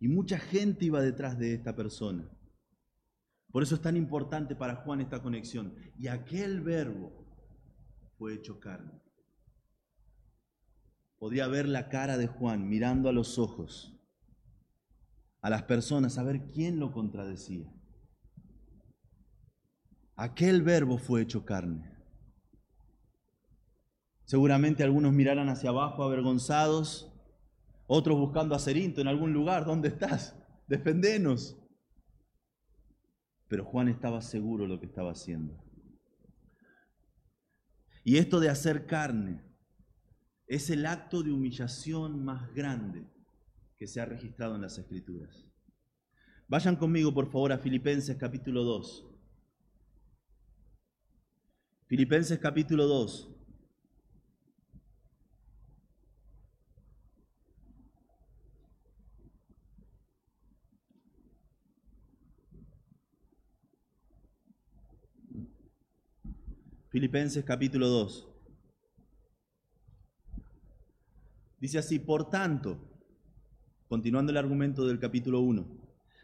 Y 0.00 0.08
mucha 0.08 0.38
gente 0.38 0.84
iba 0.84 1.00
detrás 1.00 1.38
de 1.38 1.54
esta 1.54 1.74
persona. 1.74 2.30
Por 3.50 3.62
eso 3.62 3.74
es 3.74 3.80
tan 3.80 3.96
importante 3.96 4.54
para 4.54 4.76
Juan 4.76 5.00
esta 5.00 5.22
conexión. 5.22 5.74
Y 5.98 6.08
aquel 6.08 6.60
verbo 6.60 7.17
fue 8.18 8.34
hecho 8.34 8.58
carne. 8.58 9.00
Podría 11.18 11.46
ver 11.46 11.68
la 11.68 11.88
cara 11.88 12.18
de 12.18 12.26
Juan 12.26 12.68
mirando 12.68 13.08
a 13.08 13.12
los 13.12 13.38
ojos 13.38 13.94
a 15.40 15.50
las 15.50 15.62
personas 15.62 16.18
a 16.18 16.24
ver 16.24 16.46
quién 16.48 16.80
lo 16.80 16.92
contradecía. 16.92 17.72
Aquel 20.16 20.62
verbo 20.62 20.98
fue 20.98 21.22
hecho 21.22 21.44
carne. 21.44 21.96
Seguramente 24.24 24.82
algunos 24.82 25.12
mirarán 25.12 25.48
hacia 25.48 25.70
abajo 25.70 26.02
avergonzados, 26.02 27.14
otros 27.86 28.18
buscando 28.18 28.54
a 28.54 28.58
Cerinto 28.58 29.00
en 29.00 29.08
algún 29.08 29.32
lugar. 29.32 29.64
¿Dónde 29.64 29.88
estás? 29.88 30.36
Defendenos. 30.66 31.56
Pero 33.46 33.64
Juan 33.64 33.88
estaba 33.88 34.20
seguro 34.20 34.64
de 34.64 34.70
lo 34.70 34.80
que 34.80 34.86
estaba 34.86 35.12
haciendo. 35.12 35.67
Y 38.08 38.16
esto 38.16 38.40
de 38.40 38.48
hacer 38.48 38.86
carne 38.86 39.38
es 40.46 40.70
el 40.70 40.86
acto 40.86 41.22
de 41.22 41.30
humillación 41.30 42.24
más 42.24 42.54
grande 42.54 43.04
que 43.76 43.86
se 43.86 44.00
ha 44.00 44.06
registrado 44.06 44.54
en 44.54 44.62
las 44.62 44.78
Escrituras. 44.78 45.44
Vayan 46.46 46.76
conmigo, 46.76 47.12
por 47.12 47.30
favor, 47.30 47.52
a 47.52 47.58
Filipenses 47.58 48.16
capítulo 48.16 48.64
2. 48.64 49.04
Filipenses 51.86 52.38
capítulo 52.38 52.86
2. 52.86 53.28
Filipenses 66.90 67.44
capítulo 67.44 67.86
2. 67.88 68.28
Dice 71.60 71.78
así, 71.78 71.98
por 71.98 72.30
tanto, 72.30 72.78
continuando 73.88 74.32
el 74.32 74.38
argumento 74.38 74.86
del 74.86 74.98
capítulo 74.98 75.40
1, 75.40 75.66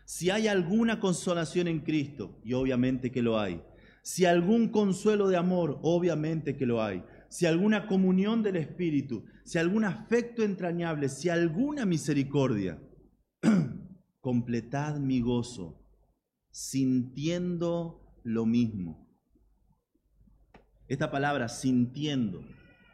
si 0.07 0.31
hay 0.31 0.48
alguna 0.48 1.00
consolación 1.00 1.68
en 1.68 1.81
Cristo, 1.81 2.40
y 2.42 2.55
obviamente 2.55 3.12
que 3.12 3.20
lo 3.20 3.38
hay, 3.38 3.62
si 4.03 4.24
algún 4.24 4.68
consuelo 4.68 5.29
de 5.29 5.37
amor, 5.37 5.81
obviamente 5.83 6.57
que 6.57 6.64
lo 6.64 6.83
hay, 6.83 7.05
si 7.29 7.44
alguna 7.44 7.87
comunión 7.87 8.42
del 8.42 8.57
Espíritu, 8.57 9.27
si 9.44 9.59
algún 9.59 9.85
afecto 9.85 10.42
entrañable, 10.42 11.11
si 11.11 11.29
alguna 11.29 11.85
misericordia, 11.85 12.83
completad 14.20 14.98
mi 14.98 15.20
gozo, 15.20 15.85
sintiendo 16.50 18.18
lo 18.22 18.46
mismo. 18.46 19.04
Esta 20.88 21.11
palabra 21.11 21.49
sintiendo 21.49 22.44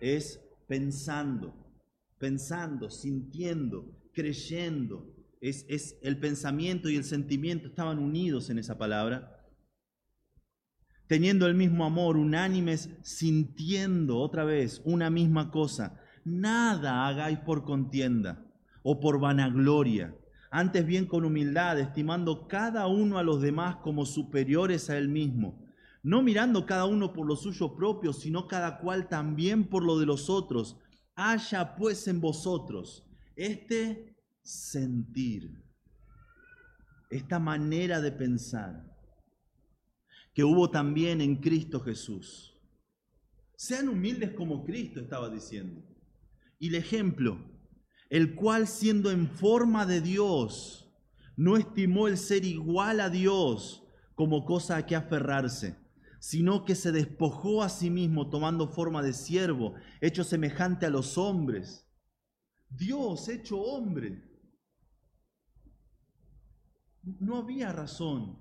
es 0.01 0.41
pensando, 0.69 1.55
pensando, 2.19 2.91
sintiendo, 2.91 3.85
creyendo. 4.13 5.15
Es, 5.41 5.65
es 5.69 5.99
el 6.03 6.19
pensamiento 6.19 6.89
y 6.89 6.97
el 6.97 7.05
sentimiento 7.05 7.69
estaban 7.69 7.99
unidos 7.99 8.51
en 8.51 8.59
esa 8.59 8.79
palabra. 8.79 9.37
Teniendo 11.07 11.47
el 11.47 11.55
mismo 11.55 11.85
amor, 11.85 12.17
unánimes, 12.17 12.91
sintiendo 13.03 14.19
otra 14.19 14.45
vez 14.45 14.81
una 14.85 15.11
misma 15.11 15.51
cosa. 15.51 16.01
Nada 16.25 17.09
hagáis 17.09 17.39
por 17.41 17.65
contienda 17.65 18.47
o 18.83 19.01
por 19.01 19.19
vanagloria, 19.19 20.15
antes 20.51 20.85
bien 20.85 21.07
con 21.07 21.25
humildad, 21.25 21.79
estimando 21.79 22.49
cada 22.49 22.87
uno 22.87 23.19
a 23.19 23.23
los 23.23 23.41
demás 23.41 23.77
como 23.77 24.05
superiores 24.05 24.91
a 24.91 24.99
él 24.99 25.09
mismo, 25.09 25.65
no 26.03 26.23
mirando 26.23 26.67
cada 26.67 26.87
uno 26.87 27.13
por 27.13 27.27
lo 27.27 27.37
suyo 27.37 27.75
propio, 27.77 28.13
sino 28.13 28.49
cada 28.49 28.79
cual 28.79 29.09
también 29.09 29.69
por 29.69 29.85
lo 29.85 29.99
de 29.99 30.07
los 30.07 30.31
otros. 30.31 30.79
Haya 31.15 31.77
pues 31.77 32.09
en 32.09 32.21
vosotros 32.21 33.07
este 33.37 34.17
sentir, 34.43 35.63
esta 37.11 37.39
manera 37.39 38.01
de 38.01 38.13
pensar 38.13 38.91
que 40.33 40.45
hubo 40.45 40.71
también 40.71 41.21
en 41.21 41.37
Cristo 41.37 41.81
Jesús. 41.81 42.57
Sean 43.57 43.89
humildes 43.89 44.33
como 44.33 44.65
Cristo 44.65 45.01
estaba 45.01 45.29
diciendo. 45.29 45.83
Y 46.59 46.69
el 46.69 46.77
ejemplo, 46.77 47.39
el 48.09 48.35
cual 48.35 48.67
siendo 48.67 49.11
en 49.11 49.29
forma 49.29 49.87
de 49.87 50.01
Dios, 50.01 50.91
no 51.37 51.57
estimó 51.57 52.09
el 52.09 52.17
ser 52.17 52.45
igual 52.45 53.01
a 53.01 53.11
Dios 53.11 53.83
como 54.15 54.45
cosa 54.45 54.77
a 54.77 54.87
que 54.87 54.97
aferrarse, 54.97 55.77
sino 56.21 56.67
que 56.67 56.75
se 56.75 56.93
despojó 56.93 57.63
a 57.63 57.71
sí 57.71 57.89
mismo 57.89 58.29
tomando 58.29 58.69
forma 58.69 59.03
de 59.03 59.15
siervo, 59.15 59.75
hecho 60.03 60.23
semejante 60.23 60.85
a 60.85 60.91
los 60.91 61.17
hombres. 61.17 61.89
Dios 62.69 63.27
hecho 63.29 63.59
hombre. 63.59 64.23
No 67.03 67.39
había 67.39 67.73
razón. 67.73 68.39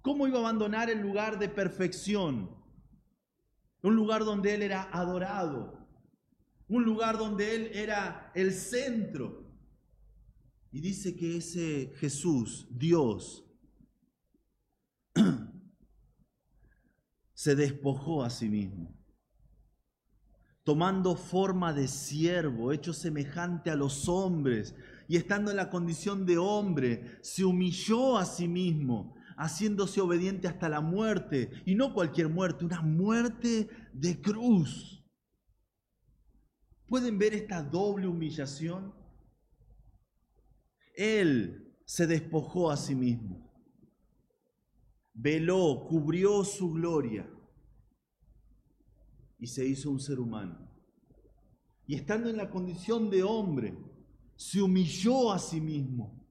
¿Cómo 0.00 0.28
iba 0.28 0.38
a 0.38 0.42
abandonar 0.42 0.88
el 0.88 1.00
lugar 1.00 1.40
de 1.40 1.48
perfección? 1.48 2.56
Un 3.82 3.96
lugar 3.96 4.24
donde 4.24 4.54
Él 4.54 4.62
era 4.62 4.88
adorado. 4.92 5.84
Un 6.68 6.84
lugar 6.84 7.18
donde 7.18 7.56
Él 7.56 7.70
era 7.74 8.30
el 8.36 8.52
centro. 8.52 9.44
Y 10.70 10.80
dice 10.80 11.16
que 11.16 11.38
ese 11.38 11.92
Jesús, 11.96 12.68
Dios, 12.70 13.44
se 17.36 17.54
despojó 17.54 18.24
a 18.24 18.30
sí 18.30 18.48
mismo, 18.48 18.98
tomando 20.64 21.16
forma 21.16 21.74
de 21.74 21.86
siervo, 21.86 22.72
hecho 22.72 22.94
semejante 22.94 23.70
a 23.70 23.76
los 23.76 24.08
hombres, 24.08 24.74
y 25.06 25.16
estando 25.16 25.50
en 25.50 25.58
la 25.58 25.68
condición 25.68 26.24
de 26.24 26.38
hombre, 26.38 27.18
se 27.20 27.44
humilló 27.44 28.16
a 28.16 28.24
sí 28.24 28.48
mismo, 28.48 29.14
haciéndose 29.36 30.00
obediente 30.00 30.48
hasta 30.48 30.70
la 30.70 30.80
muerte, 30.80 31.50
y 31.66 31.74
no 31.74 31.92
cualquier 31.92 32.30
muerte, 32.30 32.64
una 32.64 32.80
muerte 32.80 33.68
de 33.92 34.18
cruz. 34.22 35.04
¿Pueden 36.86 37.18
ver 37.18 37.34
esta 37.34 37.62
doble 37.62 38.06
humillación? 38.06 38.94
Él 40.94 41.76
se 41.84 42.06
despojó 42.06 42.70
a 42.70 42.78
sí 42.78 42.94
mismo 42.94 43.45
veló, 45.16 45.86
cubrió 45.88 46.44
su 46.44 46.72
gloria 46.72 47.28
y 49.38 49.46
se 49.46 49.66
hizo 49.66 49.90
un 49.90 49.98
ser 49.98 50.20
humano. 50.20 50.70
Y 51.86 51.94
estando 51.94 52.28
en 52.28 52.36
la 52.36 52.50
condición 52.50 53.10
de 53.10 53.22
hombre, 53.22 53.76
se 54.36 54.60
humilló 54.60 55.32
a 55.32 55.38
sí 55.38 55.60
mismo, 55.60 56.22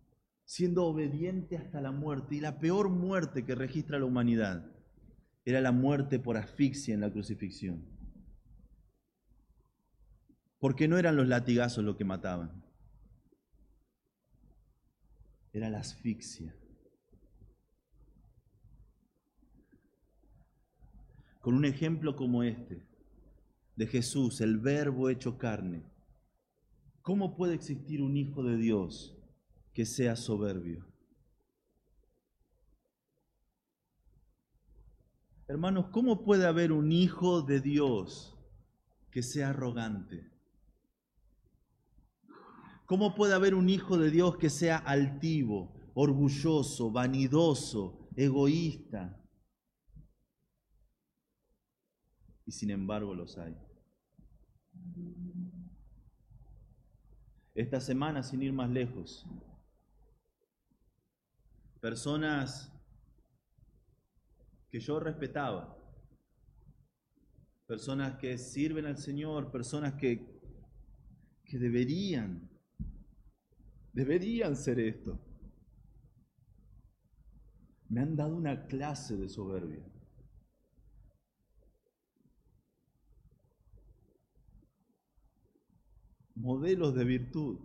siendo 0.44 0.86
obediente 0.86 1.58
hasta 1.58 1.82
la 1.82 1.92
muerte. 1.92 2.36
Y 2.36 2.42
la 2.42 2.60
peor 2.60 2.90
muerte 2.90 3.46
que 3.46 3.56
registra 3.56 3.98
la 3.98 4.06
humanidad 4.06 4.72
era 5.44 5.62
la 5.62 5.72
muerte 5.72 6.20
por 6.20 6.38
asfixia 6.38 6.94
en 6.94 7.02
la 7.02 7.12
crucifixión. 7.12 7.86
Porque 10.60 10.88
no 10.88 10.98
eran 10.98 11.16
los 11.16 11.28
latigazos 11.28 11.84
lo 11.84 11.98
que 11.98 12.06
mataban, 12.06 12.64
era 15.54 15.70
la 15.70 15.80
asfixia. 15.80 16.54
Con 21.46 21.54
un 21.54 21.66
ejemplo 21.66 22.16
como 22.16 22.42
este, 22.42 22.84
de 23.76 23.86
Jesús, 23.86 24.42
el 24.42 24.58
verbo 24.58 25.12
hecho 25.12 25.38
carne, 25.38 25.84
¿cómo 27.04 27.36
puede 27.36 27.54
existir 27.54 28.02
un 28.02 28.18
hijo 28.18 28.42
de 28.42 28.58
Dios 28.58 29.16
que 29.72 29.86
sea 29.86 30.16
soberbio? 30.16 30.88
Hermanos, 35.48 35.90
¿cómo 35.92 36.24
puede 36.24 36.48
haber 36.48 36.72
un 36.72 36.92
hijo 36.92 37.44
de 37.44 37.62
Dios 37.62 38.36
que 39.12 39.22
sea 39.22 39.50
arrogante? 39.50 40.28
¿Cómo 42.88 43.14
puede 43.14 43.36
haber 43.36 43.54
un 43.54 43.70
hijo 43.70 44.00
de 44.00 44.10
Dios 44.10 44.38
que 44.38 44.50
sea 44.50 44.78
altivo, 44.78 45.72
orgulloso, 45.94 46.90
vanidoso, 46.90 48.10
egoísta? 48.16 49.22
Y 52.46 52.52
sin 52.52 52.70
embargo 52.70 53.14
los 53.14 53.38
hay. 53.38 53.56
Esta 57.54 57.80
semana, 57.80 58.22
sin 58.22 58.42
ir 58.44 58.52
más 58.52 58.70
lejos, 58.70 59.26
personas 61.80 62.72
que 64.70 64.80
yo 64.80 65.00
respetaba, 65.00 65.78
personas 67.66 68.18
que 68.18 68.38
sirven 68.38 68.86
al 68.86 68.98
Señor, 68.98 69.52
personas 69.52 69.94
que, 69.94 70.42
que 71.46 71.58
deberían, 71.58 72.50
deberían 73.94 74.56
ser 74.56 74.80
esto, 74.80 75.20
me 77.88 78.02
han 78.02 78.16
dado 78.16 78.36
una 78.36 78.68
clase 78.68 79.16
de 79.16 79.30
soberbia. 79.30 79.95
Modelos 86.36 86.94
de 86.94 87.06
virtud. 87.06 87.60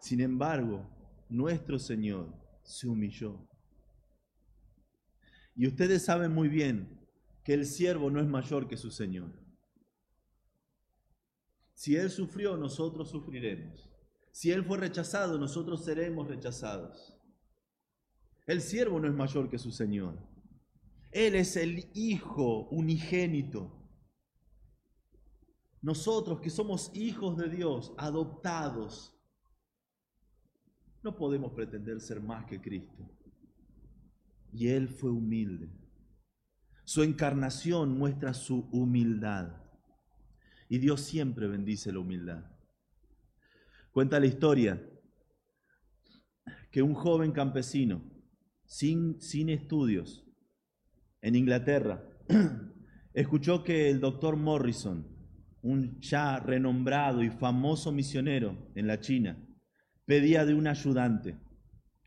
Sin 0.00 0.20
embargo, 0.20 0.88
nuestro 1.28 1.78
Señor 1.78 2.32
se 2.62 2.88
humilló. 2.88 3.38
Y 5.54 5.66
ustedes 5.66 6.04
saben 6.04 6.32
muy 6.32 6.48
bien 6.48 7.00
que 7.44 7.54
el 7.54 7.66
siervo 7.66 8.10
no 8.10 8.20
es 8.20 8.26
mayor 8.26 8.68
que 8.68 8.76
su 8.76 8.90
Señor. 8.90 9.32
Si 11.74 11.96
Él 11.96 12.10
sufrió, 12.10 12.56
nosotros 12.56 13.10
sufriremos. 13.10 13.90
Si 14.32 14.50
Él 14.50 14.64
fue 14.64 14.78
rechazado, 14.78 15.38
nosotros 15.38 15.84
seremos 15.84 16.28
rechazados. 16.28 17.14
El 18.46 18.60
siervo 18.60 19.00
no 19.00 19.08
es 19.08 19.14
mayor 19.14 19.50
que 19.50 19.58
su 19.58 19.70
Señor. 19.70 20.18
Él 21.10 21.34
es 21.34 21.56
el 21.56 21.90
Hijo 21.94 22.68
unigénito 22.68 23.75
nosotros 25.86 26.40
que 26.40 26.50
somos 26.50 26.90
hijos 26.96 27.36
de 27.36 27.48
Dios, 27.48 27.92
adoptados, 27.96 29.16
no 31.00 31.16
podemos 31.16 31.52
pretender 31.52 32.00
ser 32.00 32.20
más 32.20 32.44
que 32.46 32.60
Cristo. 32.60 33.08
Y 34.52 34.66
Él 34.66 34.88
fue 34.88 35.12
humilde. 35.12 35.70
Su 36.82 37.04
encarnación 37.04 37.96
muestra 37.96 38.34
su 38.34 38.68
humildad. 38.72 39.62
Y 40.68 40.78
Dios 40.78 41.02
siempre 41.02 41.46
bendice 41.46 41.92
la 41.92 42.00
humildad. 42.00 42.44
Cuenta 43.92 44.18
la 44.18 44.26
historia 44.26 44.84
que 46.72 46.82
un 46.82 46.94
joven 46.94 47.30
campesino, 47.30 48.02
sin, 48.64 49.20
sin 49.20 49.50
estudios, 49.50 50.26
en 51.20 51.36
Inglaterra, 51.36 52.02
escuchó 53.14 53.62
que 53.62 53.88
el 53.88 54.00
doctor 54.00 54.36
Morrison, 54.36 55.14
un 55.66 56.00
ya 56.00 56.38
renombrado 56.38 57.22
y 57.22 57.30
famoso 57.30 57.90
misionero 57.90 58.56
en 58.76 58.86
la 58.86 59.00
China, 59.00 59.36
pedía 60.04 60.44
de 60.46 60.54
un 60.54 60.68
ayudante. 60.68 61.36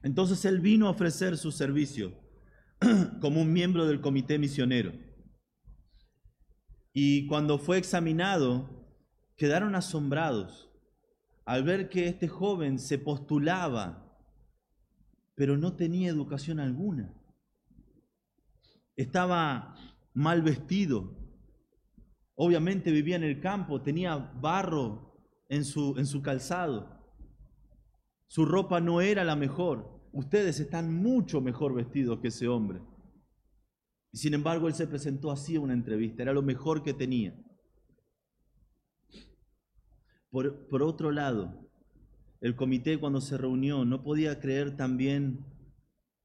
Entonces 0.01 0.45
él 0.45 0.61
vino 0.61 0.87
a 0.87 0.91
ofrecer 0.91 1.37
su 1.37 1.51
servicio 1.51 2.13
como 3.21 3.41
un 3.41 3.51
miembro 3.51 3.85
del 3.85 3.99
comité 3.99 4.39
misionero. 4.39 4.93
Y 6.93 7.27
cuando 7.27 7.59
fue 7.59 7.77
examinado, 7.77 8.87
quedaron 9.35 9.75
asombrados 9.75 10.69
al 11.45 11.63
ver 11.63 11.89
que 11.89 12.07
este 12.07 12.27
joven 12.29 12.79
se 12.79 12.97
postulaba, 12.97 14.15
pero 15.35 15.57
no 15.57 15.75
tenía 15.75 16.09
educación 16.09 16.59
alguna. 16.59 17.13
Estaba 18.95 19.75
mal 20.13 20.41
vestido, 20.41 21.28
Obviamente 22.41 22.93
vivía 22.93 23.17
en 23.17 23.25
el 23.25 23.41
campo, 23.41 23.81
tenía 23.81 24.15
barro 24.15 25.13
en 25.49 25.65
su, 25.65 25.97
en 25.97 26.05
su 26.05 26.21
calzado. 26.21 26.87
Su 28.27 28.45
ropa 28.45 28.79
no 28.79 29.01
era 29.01 29.25
la 29.25 29.35
mejor. 29.35 30.07
Ustedes 30.13 30.61
están 30.61 30.93
mucho 30.93 31.41
mejor 31.41 31.73
vestidos 31.73 32.21
que 32.21 32.29
ese 32.29 32.47
hombre. 32.47 32.79
Y 34.13 34.19
sin 34.19 34.33
embargo, 34.33 34.69
él 34.69 34.73
se 34.73 34.87
presentó 34.87 35.31
así 35.31 35.57
a 35.57 35.59
una 35.59 35.73
entrevista. 35.73 36.23
Era 36.23 36.31
lo 36.31 36.41
mejor 36.41 36.81
que 36.81 36.93
tenía. 36.93 37.37
Por, 40.29 40.69
por 40.69 40.81
otro 40.81 41.11
lado, 41.11 41.69
el 42.39 42.55
comité 42.55 43.01
cuando 43.01 43.19
se 43.19 43.37
reunió 43.37 43.83
no 43.83 44.01
podía 44.01 44.39
creer 44.39 44.77
también 44.77 45.45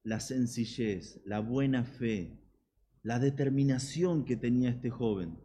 la 0.04 0.20
sencillez, 0.20 1.20
la 1.24 1.40
buena 1.40 1.82
fe, 1.82 2.40
la 3.02 3.18
determinación 3.18 4.24
que 4.24 4.36
tenía 4.36 4.70
este 4.70 4.90
joven 4.90 5.42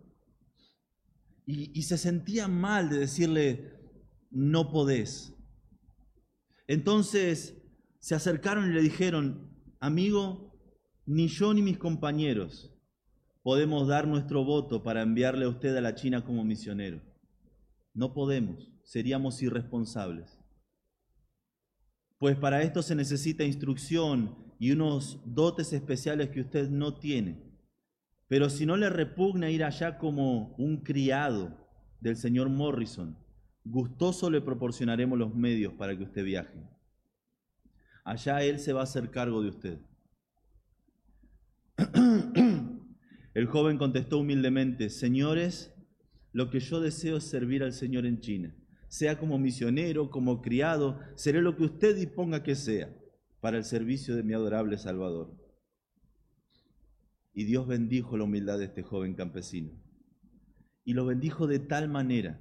y, 1.52 1.82
se 1.82 1.98
sentía 1.98 2.48
mal 2.48 2.90
de 2.90 3.00
decirle, 3.00 3.74
no 4.30 4.72
podés. 4.72 5.34
Entonces 6.68 7.60
se 7.98 8.14
acercaron 8.14 8.70
y 8.70 8.74
le 8.74 8.84
dijeron, 8.84 9.50
amigo, 9.80 10.56
ni 11.08 11.28
yo 11.28 11.52
ni 11.56 11.64
mis 11.64 11.80
compañeros 11.80 12.72
podemos 13.42 13.88
dar 13.88 14.08
nuestro 14.08 14.46
voto 14.46 14.84
para 14.84 15.02
enviarle 15.02 15.46
a 15.46 15.50
usted 15.50 15.76
a 15.76 15.82
la 15.82 15.96
China 15.96 16.24
como 16.24 16.44
misionero. 16.44 17.02
No 17.96 18.14
podemos, 18.14 18.72
seríamos 18.84 19.42
irresponsables. 19.42 20.38
pues 22.20 22.38
para 22.38 22.62
esto 22.62 22.84
se 22.84 22.96
necesita 22.96 23.44
instrucción 23.44 24.36
y 24.60 24.72
unos 24.72 25.20
dotes 25.26 25.74
especiales 25.74 26.30
que 26.30 26.42
usted 26.42 26.70
no 26.70 27.00
tiene. 27.00 27.49
Pero 28.30 28.50
si 28.50 28.66
no 28.66 28.78
le 28.78 28.90
repugna 28.90 29.50
ir 29.50 29.64
allá 29.64 29.98
como 29.98 30.56
un 30.58 30.84
criado 30.84 31.68
del 32.00 32.16
señor 32.16 32.48
Morrison, 32.48 33.18
gustoso 33.66 34.30
le 34.30 34.40
proporcionaremos 34.40 35.18
los 35.18 35.36
medios 35.36 35.74
para 35.74 35.98
que 35.98 36.04
usted 36.04 36.24
viaje. 36.24 36.64
Allá 38.06 38.44
él 38.44 38.60
se 38.60 38.72
va 38.72 38.82
a 38.82 38.84
hacer 38.84 39.10
cargo 39.10 39.42
de 39.42 39.50
usted. 39.50 39.80
El 43.34 43.46
joven 43.48 43.78
contestó 43.78 44.20
humildemente, 44.20 44.90
señores, 44.90 45.74
lo 46.32 46.50
que 46.52 46.60
yo 46.60 46.82
deseo 46.82 47.18
es 47.18 47.24
servir 47.24 47.64
al 47.64 47.74
Señor 47.74 48.06
en 48.06 48.20
China. 48.20 48.56
Sea 48.90 49.18
como 49.18 49.40
misionero, 49.40 50.12
como 50.12 50.42
criado, 50.42 51.00
seré 51.16 51.42
lo 51.42 51.56
que 51.56 51.64
usted 51.64 51.96
disponga 51.96 52.44
que 52.44 52.56
sea 52.56 52.96
para 53.40 53.58
el 53.58 53.64
servicio 53.64 54.16
de 54.16 54.24
mi 54.24 54.34
adorable 54.34 54.78
Salvador. 54.78 55.39
Y 57.40 57.46
Dios 57.46 57.68
bendijo 57.68 58.18
la 58.18 58.26
humildad 58.26 58.60
de 58.60 58.66
este 58.66 58.84
joven 58.84 59.14
campesino. 59.14 59.72
Y 60.84 60.92
lo 60.92 61.06
bendijo 61.06 61.48
de 61.48 61.60
tal 61.60 61.88
manera 61.88 62.38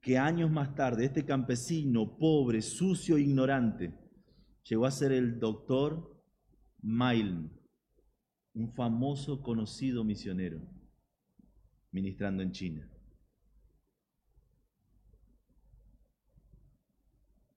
que 0.00 0.16
años 0.16 0.50
más 0.50 0.74
tarde 0.74 1.04
este 1.04 1.26
campesino, 1.26 2.16
pobre, 2.16 2.62
sucio 2.62 3.18
e 3.18 3.20
ignorante, 3.20 3.92
llegó 4.64 4.86
a 4.86 4.90
ser 4.92 5.12
el 5.12 5.38
doctor 5.38 6.24
Milne, 6.80 7.50
un 8.54 8.72
famoso, 8.72 9.42
conocido 9.42 10.04
misionero, 10.04 10.66
ministrando 11.92 12.42
en 12.42 12.52
China. 12.52 12.90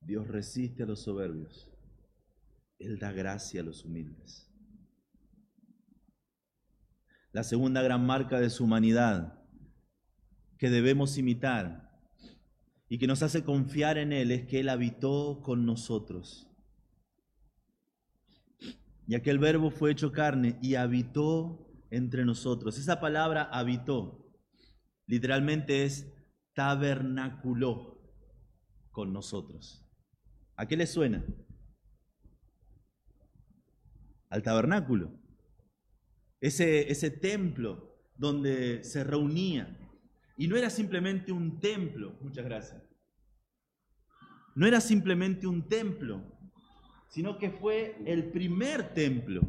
Dios 0.01 0.27
resiste 0.27 0.83
a 0.83 0.85
los 0.85 0.99
soberbios. 0.99 1.71
Él 2.77 2.99
da 2.99 3.13
gracia 3.13 3.61
a 3.61 3.63
los 3.63 3.85
humildes. 3.85 4.52
La 7.33 7.43
segunda 7.43 7.81
gran 7.81 8.05
marca 8.05 8.39
de 8.39 8.51
su 8.51 8.63
humanidad 8.63 9.39
que 10.59 10.69
debemos 10.69 11.17
imitar 11.17 11.91
y 12.87 12.99
que 12.99 13.07
nos 13.07 13.23
hace 13.23 13.43
confiar 13.43 13.97
en 13.97 14.13
Él 14.13 14.31
es 14.31 14.45
que 14.45 14.59
Él 14.59 14.69
habitó 14.69 15.41
con 15.41 15.65
nosotros. 15.65 16.47
Y 19.07 19.15
aquel 19.15 19.39
verbo 19.39 19.71
fue 19.71 19.91
hecho 19.91 20.11
carne 20.11 20.59
y 20.61 20.75
habitó 20.75 21.67
entre 21.89 22.23
nosotros. 22.23 22.77
Esa 22.77 23.01
palabra 23.01 23.43
habitó 23.43 24.23
literalmente 25.07 25.85
es 25.85 26.13
tabernaculó 26.53 27.99
con 28.91 29.11
nosotros. 29.11 29.83
¿A 30.55 30.67
qué 30.67 30.77
le 30.77 30.85
suena? 30.85 31.25
Al 34.29 34.43
tabernáculo. 34.43 35.22
Ese, 36.43 36.91
ese 36.91 37.09
templo 37.09 37.95
donde 38.17 38.83
se 38.83 39.05
reunía. 39.05 39.77
Y 40.35 40.49
no 40.49 40.57
era 40.57 40.69
simplemente 40.69 41.31
un 41.31 41.61
templo, 41.61 42.17
muchas 42.19 42.43
gracias. 42.43 42.83
No 44.53 44.67
era 44.67 44.81
simplemente 44.81 45.47
un 45.47 45.69
templo, 45.69 46.21
sino 47.07 47.37
que 47.37 47.49
fue 47.49 47.95
el 48.05 48.29
primer 48.31 48.93
templo 48.93 49.41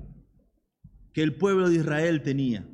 que 1.12 1.24
el 1.24 1.34
pueblo 1.34 1.68
de 1.68 1.78
Israel 1.78 2.22
tenía. 2.22 2.64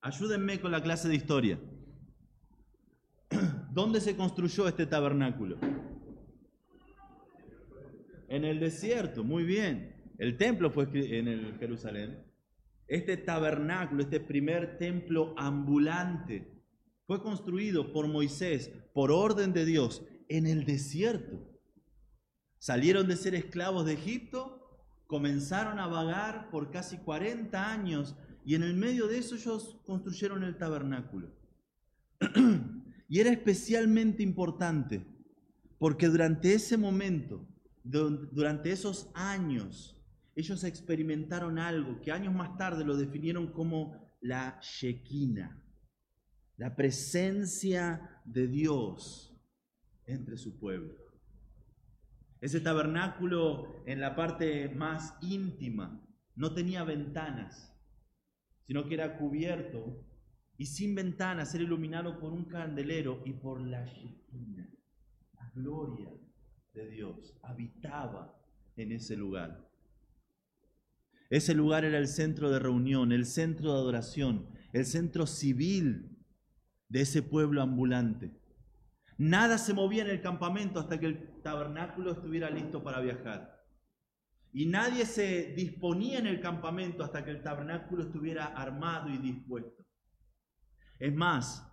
Ayúdenme 0.00 0.60
con 0.60 0.72
la 0.72 0.82
clase 0.82 1.08
de 1.08 1.14
historia. 1.14 1.60
¿Dónde 3.70 4.00
se 4.00 4.16
construyó 4.16 4.66
este 4.66 4.86
tabernáculo? 4.86 5.60
En 8.26 8.44
el 8.44 8.58
desierto, 8.58 9.22
muy 9.22 9.44
bien. 9.44 9.97
El 10.18 10.36
templo 10.36 10.70
fue 10.70 10.88
en 10.92 11.28
el 11.28 11.56
Jerusalén. 11.58 12.24
Este 12.88 13.16
tabernáculo, 13.16 14.02
este 14.02 14.18
primer 14.18 14.76
templo 14.78 15.32
ambulante, 15.36 16.52
fue 17.06 17.22
construido 17.22 17.92
por 17.92 18.08
Moisés 18.08 18.70
por 18.92 19.12
orden 19.12 19.52
de 19.52 19.64
Dios 19.64 20.02
en 20.28 20.46
el 20.46 20.64
desierto. 20.64 21.38
Salieron 22.58 23.06
de 23.06 23.16
ser 23.16 23.34
esclavos 23.34 23.86
de 23.86 23.92
Egipto, 23.92 24.82
comenzaron 25.06 25.78
a 25.78 25.86
vagar 25.86 26.50
por 26.50 26.70
casi 26.70 26.98
40 26.98 27.72
años 27.72 28.16
y 28.44 28.56
en 28.56 28.64
el 28.64 28.74
medio 28.74 29.06
de 29.06 29.18
eso 29.18 29.36
ellos 29.36 29.78
construyeron 29.86 30.42
el 30.42 30.58
tabernáculo. 30.58 31.30
Y 33.10 33.20
era 33.20 33.30
especialmente 33.30 34.22
importante 34.22 35.02
porque 35.78 36.08
durante 36.08 36.52
ese 36.52 36.76
momento, 36.76 37.48
durante 37.82 38.70
esos 38.70 39.10
años, 39.14 39.97
ellos 40.38 40.62
experimentaron 40.62 41.58
algo 41.58 42.00
que 42.00 42.12
años 42.12 42.32
más 42.32 42.56
tarde 42.56 42.84
lo 42.84 42.96
definieron 42.96 43.48
como 43.48 44.08
la 44.20 44.60
Shekinah, 44.62 45.60
la 46.58 46.76
presencia 46.76 48.22
de 48.24 48.46
Dios 48.46 49.36
entre 50.06 50.36
su 50.36 50.56
pueblo. 50.60 50.94
Ese 52.40 52.60
tabernáculo 52.60 53.82
en 53.84 54.00
la 54.00 54.14
parte 54.14 54.68
más 54.68 55.16
íntima 55.22 56.06
no 56.36 56.54
tenía 56.54 56.84
ventanas, 56.84 57.76
sino 58.64 58.86
que 58.86 58.94
era 58.94 59.18
cubierto 59.18 60.06
y 60.56 60.66
sin 60.66 60.94
ventanas, 60.94 61.52
era 61.52 61.64
iluminado 61.64 62.20
por 62.20 62.32
un 62.32 62.44
candelero 62.44 63.22
y 63.24 63.32
por 63.32 63.60
la 63.60 63.84
Shekinah. 63.84 64.70
La 65.34 65.50
gloria 65.52 66.12
de 66.74 66.90
Dios 66.90 67.36
habitaba 67.42 68.40
en 68.76 68.92
ese 68.92 69.16
lugar. 69.16 69.67
Ese 71.30 71.54
lugar 71.54 71.84
era 71.84 71.98
el 71.98 72.08
centro 72.08 72.50
de 72.50 72.58
reunión, 72.58 73.12
el 73.12 73.26
centro 73.26 73.72
de 73.72 73.78
adoración, 73.78 74.48
el 74.72 74.86
centro 74.86 75.26
civil 75.26 76.16
de 76.88 77.02
ese 77.02 77.22
pueblo 77.22 77.60
ambulante. 77.60 78.32
Nada 79.18 79.58
se 79.58 79.74
movía 79.74 80.04
en 80.04 80.10
el 80.10 80.22
campamento 80.22 80.80
hasta 80.80 80.98
que 80.98 81.06
el 81.06 81.42
tabernáculo 81.42 82.12
estuviera 82.12 82.50
listo 82.50 82.82
para 82.82 83.00
viajar. 83.00 83.58
Y 84.52 84.66
nadie 84.66 85.04
se 85.04 85.52
disponía 85.54 86.18
en 86.18 86.26
el 86.26 86.40
campamento 86.40 87.04
hasta 87.04 87.24
que 87.24 87.32
el 87.32 87.42
tabernáculo 87.42 88.04
estuviera 88.04 88.46
armado 88.46 89.10
y 89.10 89.18
dispuesto. 89.18 89.84
Es 90.98 91.14
más, 91.14 91.70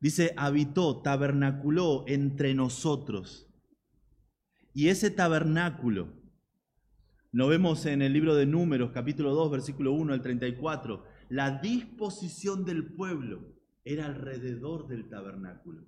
dice, 0.00 0.32
habitó, 0.36 1.02
tabernaculó 1.02 2.04
entre 2.08 2.54
nosotros. 2.54 3.52
Y 4.72 4.88
ese 4.88 5.10
tabernáculo, 5.10 6.19
lo 7.32 7.46
vemos 7.46 7.86
en 7.86 8.02
el 8.02 8.12
libro 8.12 8.34
de 8.34 8.44
Números, 8.44 8.90
capítulo 8.92 9.34
2, 9.34 9.52
versículo 9.52 9.92
1 9.92 10.14
al 10.14 10.22
34, 10.22 11.04
la 11.28 11.60
disposición 11.60 12.64
del 12.64 12.92
pueblo 12.92 13.54
era 13.84 14.06
alrededor 14.06 14.88
del 14.88 15.08
tabernáculo. 15.08 15.86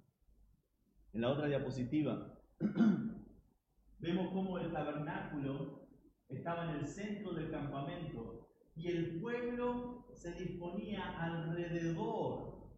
En 1.13 1.21
la 1.21 1.31
otra 1.31 1.49
diapositiva, 1.49 2.39
vemos 3.99 4.33
cómo 4.33 4.59
el 4.59 4.71
tabernáculo 4.73 5.89
estaba 6.29 6.71
en 6.71 6.81
el 6.81 6.87
centro 6.87 7.35
del 7.35 7.51
campamento 7.51 8.49
y 8.77 8.89
el 8.89 9.21
pueblo 9.21 10.07
se 10.15 10.33
disponía 10.35 11.19
alrededor 11.19 12.71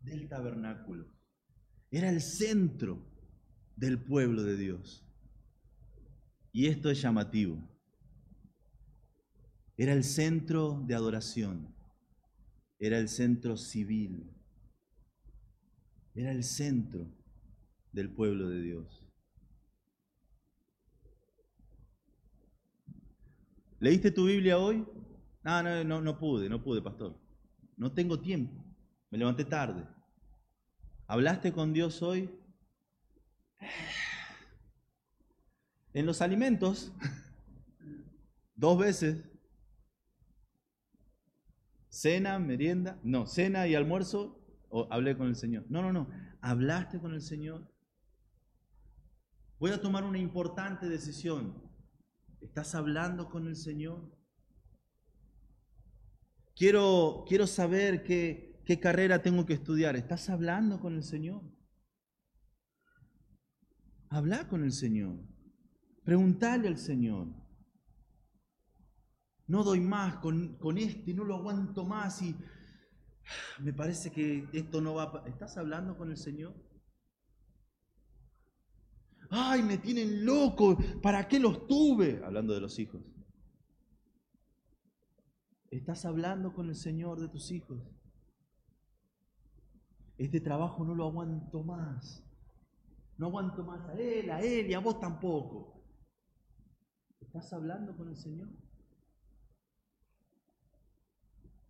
del 0.00 0.28
tabernáculo. 0.28 1.04
Era 1.90 2.08
el 2.08 2.22
centro 2.22 3.06
del 3.76 4.02
pueblo 4.02 4.42
de 4.42 4.56
Dios. 4.56 5.05
Y 6.56 6.68
esto 6.68 6.88
es 6.88 7.02
llamativo. 7.02 7.58
Era 9.76 9.92
el 9.92 10.04
centro 10.04 10.82
de 10.86 10.94
adoración. 10.94 11.68
Era 12.78 12.98
el 12.98 13.10
centro 13.10 13.58
civil. 13.58 14.34
Era 16.14 16.30
el 16.30 16.42
centro 16.42 17.14
del 17.92 18.08
pueblo 18.08 18.48
de 18.48 18.62
Dios. 18.62 19.04
¿Leíste 23.78 24.10
tu 24.10 24.24
Biblia 24.24 24.56
hoy? 24.56 24.82
No, 25.44 25.62
no, 25.62 25.84
no, 25.84 26.00
no 26.00 26.18
pude, 26.18 26.48
no 26.48 26.64
pude, 26.64 26.80
pastor. 26.80 27.20
No 27.76 27.92
tengo 27.92 28.18
tiempo. 28.18 28.64
Me 29.10 29.18
levanté 29.18 29.44
tarde. 29.44 29.86
¿Hablaste 31.06 31.52
con 31.52 31.74
Dios 31.74 32.00
hoy? 32.00 32.30
En 35.96 36.04
los 36.04 36.20
alimentos, 36.20 36.92
dos 38.54 38.78
veces. 38.78 39.24
Cena, 41.88 42.38
merienda, 42.38 43.00
no, 43.02 43.26
cena 43.26 43.66
y 43.66 43.74
almuerzo, 43.74 44.38
o 44.68 44.86
hablé 44.92 45.16
con 45.16 45.28
el 45.28 45.36
Señor. 45.36 45.64
No, 45.70 45.80
no, 45.80 45.94
no. 45.94 46.10
¿Hablaste 46.42 47.00
con 47.00 47.14
el 47.14 47.22
Señor? 47.22 47.72
Voy 49.58 49.70
a 49.70 49.80
tomar 49.80 50.04
una 50.04 50.18
importante 50.18 50.86
decisión. 50.86 51.62
¿Estás 52.42 52.74
hablando 52.74 53.30
con 53.30 53.48
el 53.48 53.56
Señor? 53.56 54.14
Quiero, 56.54 57.24
quiero 57.26 57.46
saber 57.46 58.02
qué, 58.02 58.60
qué 58.66 58.78
carrera 58.78 59.22
tengo 59.22 59.46
que 59.46 59.54
estudiar. 59.54 59.96
¿Estás 59.96 60.28
hablando 60.28 60.78
con 60.78 60.94
el 60.94 61.04
Señor? 61.04 61.40
Habla 64.10 64.46
con 64.46 64.62
el 64.62 64.72
Señor. 64.72 65.35
Preguntale 66.06 66.68
al 66.68 66.78
Señor. 66.78 67.26
No 69.48 69.64
doy 69.64 69.80
más 69.80 70.18
con, 70.18 70.56
con 70.56 70.78
este, 70.78 71.12
no 71.12 71.24
lo 71.24 71.34
aguanto 71.34 71.84
más 71.84 72.22
y 72.22 72.36
me 73.60 73.72
parece 73.72 74.12
que 74.12 74.48
esto 74.52 74.80
no 74.80 74.94
va. 74.94 75.24
¿Estás 75.26 75.56
hablando 75.56 75.98
con 75.98 76.12
el 76.12 76.16
Señor? 76.16 76.54
Ay, 79.30 79.64
me 79.64 79.78
tienen 79.78 80.24
loco, 80.24 80.78
¿para 81.02 81.26
qué 81.26 81.40
los 81.40 81.66
tuve? 81.66 82.22
Hablando 82.24 82.54
de 82.54 82.60
los 82.60 82.78
hijos. 82.78 83.02
¿Estás 85.72 86.04
hablando 86.04 86.54
con 86.54 86.68
el 86.68 86.76
Señor 86.76 87.20
de 87.20 87.28
tus 87.28 87.50
hijos? 87.50 87.82
Este 90.18 90.40
trabajo 90.40 90.84
no 90.84 90.94
lo 90.94 91.08
aguanto 91.08 91.64
más. 91.64 92.24
No 93.18 93.26
aguanto 93.26 93.64
más 93.64 93.88
a 93.88 93.94
él, 93.94 94.30
a 94.30 94.40
él 94.40 94.70
y 94.70 94.74
a 94.74 94.78
vos 94.78 95.00
tampoco. 95.00 95.75
¿Estás 97.20 97.52
hablando 97.52 97.96
con 97.96 98.08
el 98.08 98.16
Señor? 98.16 98.48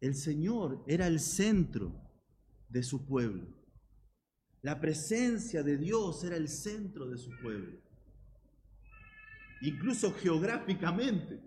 El 0.01 0.14
Señor 0.14 0.84
era 0.86 1.07
el 1.07 1.20
centro 1.20 1.92
de 2.68 2.82
su 2.82 3.07
pueblo. 3.07 3.47
La 4.62 4.80
presencia 4.80 5.62
de 5.62 5.76
Dios 5.78 6.22
era 6.24 6.36
el 6.36 6.49
centro 6.49 7.09
de 7.09 7.18
su 7.18 7.30
pueblo. 7.40 7.80
Incluso 9.62 10.12
geográficamente. 10.12 11.40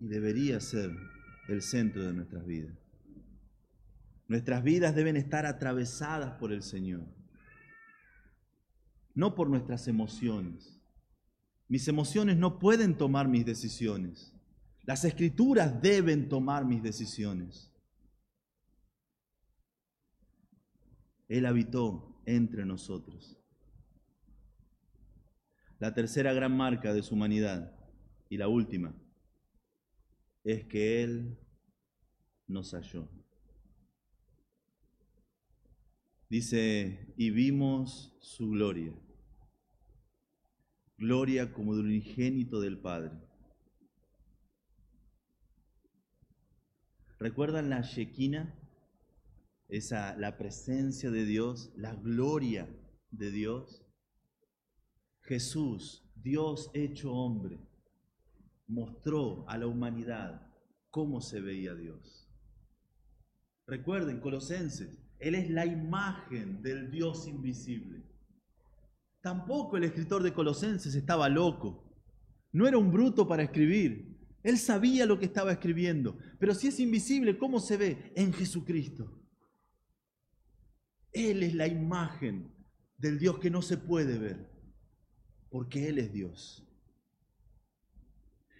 Y 0.00 0.08
debería 0.08 0.60
ser 0.60 0.90
el 1.48 1.62
centro 1.62 2.06
de 2.06 2.12
nuestras 2.12 2.46
vidas. 2.46 2.76
Nuestras 4.28 4.62
vidas 4.62 4.94
deben 4.94 5.16
estar 5.16 5.44
atravesadas 5.44 6.38
por 6.38 6.52
el 6.52 6.62
Señor, 6.62 7.04
no 9.12 9.34
por 9.34 9.50
nuestras 9.50 9.88
emociones. 9.88 10.79
Mis 11.70 11.86
emociones 11.86 12.36
no 12.36 12.58
pueden 12.58 12.98
tomar 12.98 13.28
mis 13.28 13.46
decisiones. 13.46 14.34
Las 14.82 15.04
escrituras 15.04 15.80
deben 15.80 16.28
tomar 16.28 16.64
mis 16.64 16.82
decisiones. 16.82 17.72
Él 21.28 21.46
habitó 21.46 22.20
entre 22.26 22.66
nosotros. 22.66 23.38
La 25.78 25.94
tercera 25.94 26.32
gran 26.32 26.56
marca 26.56 26.92
de 26.92 27.04
su 27.04 27.14
humanidad 27.14 27.72
y 28.28 28.36
la 28.36 28.48
última 28.48 28.92
es 30.42 30.64
que 30.64 31.04
Él 31.04 31.38
nos 32.48 32.72
halló. 32.72 33.08
Dice, 36.28 37.14
y 37.16 37.30
vimos 37.30 38.16
su 38.20 38.50
gloria, 38.50 38.92
gloria 41.00 41.50
como 41.54 41.74
del 41.74 41.86
unigénito 41.86 42.60
del 42.60 42.78
Padre. 42.78 43.12
¿Recuerdan 47.18 47.70
la 47.70 47.80
Shekinah? 47.80 48.54
Esa, 49.68 50.16
la 50.16 50.36
presencia 50.36 51.10
de 51.10 51.24
Dios, 51.24 51.72
la 51.74 51.94
gloria 51.94 52.68
de 53.10 53.30
Dios. 53.30 53.82
Jesús, 55.22 56.04
Dios 56.16 56.70
hecho 56.74 57.12
hombre, 57.12 57.58
mostró 58.66 59.48
a 59.48 59.56
la 59.56 59.68
humanidad 59.68 60.52
cómo 60.90 61.22
se 61.22 61.40
veía 61.40 61.74
Dios. 61.74 62.28
Recuerden, 63.66 64.20
Colosenses, 64.20 64.98
él 65.18 65.34
es 65.34 65.48
la 65.48 65.64
imagen 65.64 66.62
del 66.62 66.90
Dios 66.90 67.26
invisible. 67.26 67.99
Tampoco 69.20 69.76
el 69.76 69.84
escritor 69.84 70.22
de 70.22 70.32
Colosenses 70.32 70.94
estaba 70.94 71.28
loco. 71.28 71.92
No 72.52 72.66
era 72.66 72.78
un 72.78 72.90
bruto 72.90 73.28
para 73.28 73.42
escribir. 73.42 74.18
Él 74.42 74.58
sabía 74.58 75.06
lo 75.06 75.18
que 75.18 75.26
estaba 75.26 75.52
escribiendo. 75.52 76.18
Pero 76.38 76.54
si 76.54 76.68
es 76.68 76.80
invisible, 76.80 77.36
¿cómo 77.36 77.60
se 77.60 77.76
ve? 77.76 78.12
En 78.16 78.32
Jesucristo. 78.32 79.20
Él 81.12 81.42
es 81.42 81.54
la 81.54 81.66
imagen 81.66 82.54
del 82.96 83.18
Dios 83.18 83.38
que 83.38 83.50
no 83.50 83.62
se 83.62 83.76
puede 83.76 84.18
ver. 84.18 84.50
Porque 85.50 85.88
Él 85.88 85.98
es 85.98 86.12
Dios. 86.12 86.66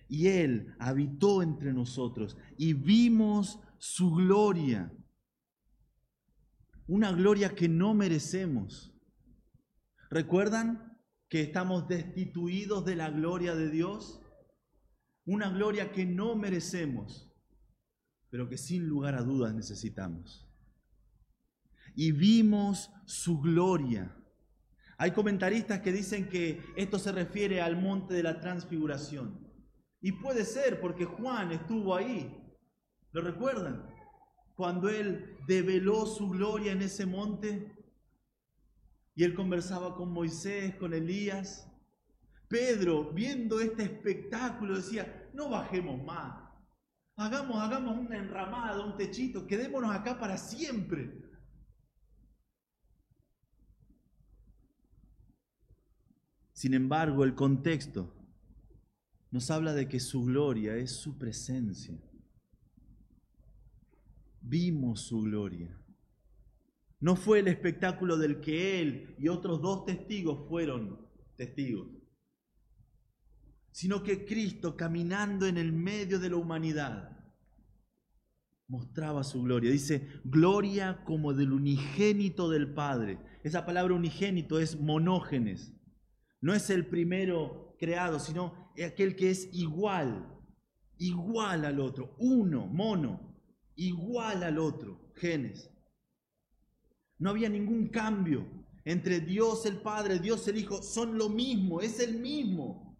Y 0.09 0.27
Él 0.27 0.75
habitó 0.79 1.43
entre 1.43 1.73
nosotros 1.73 2.37
y 2.59 2.75
vimos 2.75 3.61
su 3.79 4.13
gloria 4.13 4.93
una 6.91 7.13
gloria 7.13 7.55
que 7.55 7.69
no 7.69 7.95
merecemos. 7.95 8.93
¿Recuerdan 10.11 10.99
que 11.29 11.41
estamos 11.41 11.89
destituidos 11.89 12.85
de 12.85 12.97
la 12.97 13.11
gloria 13.11 13.55
de 13.55 13.71
Dios? 13.71 14.21
Una 15.25 15.51
gloria 15.51 15.93
que 15.93 16.05
no 16.05 16.35
merecemos, 16.35 17.33
pero 18.29 18.49
que 18.49 18.59
sin 18.59 18.87
lugar 18.87 19.15
a 19.15 19.23
dudas 19.23 19.55
necesitamos. 19.55 20.47
Y 21.95 22.13
vimos 22.13 22.91
su 23.07 23.41
gloria. 23.41 24.17
Hay 24.99 25.13
comentaristas 25.13 25.81
que 25.81 25.93
dicen 25.93 26.29
que 26.29 26.61
esto 26.77 26.99
se 26.99 27.13
refiere 27.13 27.61
al 27.61 27.81
monte 27.81 28.15
de 28.15 28.23
la 28.23 28.41
transfiguración. 28.41 29.49
Y 30.01 30.13
puede 30.13 30.45
ser 30.45 30.81
porque 30.81 31.05
Juan 31.05 31.53
estuvo 31.53 31.95
ahí. 31.95 32.37
¿Lo 33.13 33.23
recuerdan? 33.23 33.91
cuando 34.61 34.91
él 34.91 35.39
develó 35.47 36.05
su 36.05 36.29
gloria 36.29 36.73
en 36.73 36.83
ese 36.83 37.07
monte 37.07 37.73
y 39.15 39.25
él 39.25 39.35
conversaba 39.35 39.95
con 39.95 40.13
Moisés, 40.13 40.75
con 40.77 40.95
Elías. 40.95 41.67
Pedro, 42.49 43.13
viendo 43.13 43.61
este 43.61 43.85
espectáculo, 43.85 44.77
decía, 44.77 45.31
no 45.33 45.49
bajemos 45.49 46.03
más, 46.03 46.51
hagamos, 47.17 47.57
hagamos 47.57 47.99
una 47.99 48.17
enramada, 48.17 48.85
un 48.85 48.97
techito, 48.97 49.47
quedémonos 49.47 49.95
acá 49.95 50.19
para 50.19 50.37
siempre. 50.37 51.13
Sin 56.53 56.75
embargo, 56.75 57.25
el 57.25 57.35
contexto 57.35 58.13
nos 59.31 59.51
habla 59.51 59.73
de 59.73 59.89
que 59.89 60.01
su 60.01 60.25
gloria 60.25 60.77
es 60.77 60.97
su 60.97 61.17
presencia 61.17 61.99
vimos 64.41 65.03
su 65.03 65.23
gloria. 65.23 65.80
No 67.01 67.17
fue 67.17 67.41
el 67.41 67.49
espectáculo 67.49 68.17
del 68.17 68.41
que 68.41 68.81
él 68.81 69.17
y 69.19 69.29
otros 69.29 69.61
dos 69.61 69.87
testigos 69.87 70.47
fueron 70.49 71.09
testigos, 71.37 71.89
sino 73.73 74.03
que 74.03 74.27
Cristo 74.27 74.77
caminando 74.77 75.47
en 75.47 75.57
el 75.57 75.73
medio 75.73 76.19
de 76.19 76.31
la 76.31 76.37
humanidad 76.37 77.17
mostraba 78.69 79.25
su 79.25 79.43
gloria. 79.43 79.71
Dice, 79.71 80.07
gloria 80.25 81.03
como 81.05 81.33
del 81.33 81.53
unigénito 81.53 82.51
del 82.51 82.73
Padre. 82.73 83.19
Esa 83.43 83.65
palabra 83.65 83.95
unigénito 83.95 84.61
es 84.61 84.79
monógenes. 84.79 85.75
No 86.41 86.55
es 86.55 86.71
el 86.71 86.87
primero 86.87 87.75
creado, 87.79 88.21
sino 88.21 88.73
aquel 88.87 89.17
que 89.17 89.31
es 89.31 89.49
igual, 89.53 90.39
igual 90.99 91.65
al 91.65 91.81
otro, 91.81 92.15
uno, 92.19 92.67
mono 92.67 93.31
igual 93.81 94.43
al 94.43 94.59
otro, 94.59 95.11
genes. 95.17 95.70
No 97.21 97.31
había 97.31 97.49
ningún 97.49 97.89
cambio 97.89 98.47
entre 98.85 99.21
Dios 99.21 99.67
el 99.67 99.81
Padre, 99.81 100.19
Dios 100.19 100.49
el 100.49 100.57
Hijo, 100.57 100.83
son 100.83 101.17
lo 101.17 101.29
mismo, 101.29 101.81
es 101.81 102.01
el 102.01 102.19
mismo. 102.19 102.99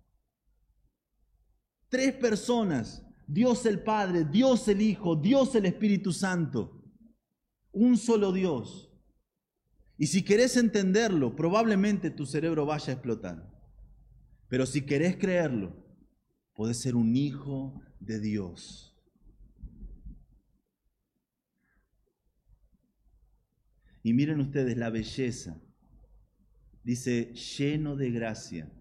Tres 1.89 2.13
personas, 2.15 3.05
Dios 3.27 3.67
el 3.67 3.83
Padre, 3.83 4.25
Dios 4.25 4.69
el 4.69 4.83
Hijo, 4.83 5.17
Dios 5.17 5.55
el 5.55 5.67
Espíritu 5.67 6.13
Santo, 6.13 6.85
un 7.73 7.97
solo 7.97 8.31
Dios. 8.31 8.93
Y 9.97 10.07
si 10.07 10.23
querés 10.23 10.57
entenderlo, 10.57 11.35
probablemente 11.35 12.11
tu 12.11 12.27
cerebro 12.27 12.67
vaya 12.67 12.89
a 12.89 12.93
explotar. 12.93 13.51
Pero 14.49 14.67
si 14.67 14.83
querés 14.85 15.17
creerlo, 15.17 15.75
podés 16.55 16.81
ser 16.81 16.95
un 16.95 17.17
hijo 17.17 17.81
de 18.01 18.21
Dios. 18.21 18.90
Y 24.03 24.13
miren 24.15 24.41
ustedes 24.41 24.77
la 24.77 24.91
belleza. 24.91 25.61
Dice, 26.83 27.35
lleno 27.35 27.97
de 27.97 28.11
gracia 28.11 28.73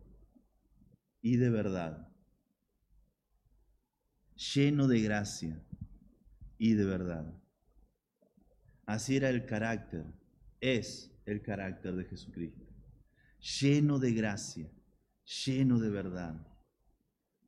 y 1.22 1.38
de 1.38 1.50
verdad. 1.50 2.08
Lleno 4.56 4.88
de 4.88 5.02
gracia 5.02 5.62
y 6.58 6.74
de 6.74 6.86
verdad. 6.86 7.34
Así 8.86 9.18
era 9.18 9.30
el 9.30 9.46
carácter, 9.46 10.06
es 10.62 11.12
el 11.26 11.42
carácter 11.42 11.96
de 11.96 12.06
Jesucristo. 12.06 12.66
Lleno 13.62 14.00
de 14.00 14.14
gracia, 14.14 14.72
lleno 15.46 15.80
de 15.80 15.90
verdad. 15.90 16.48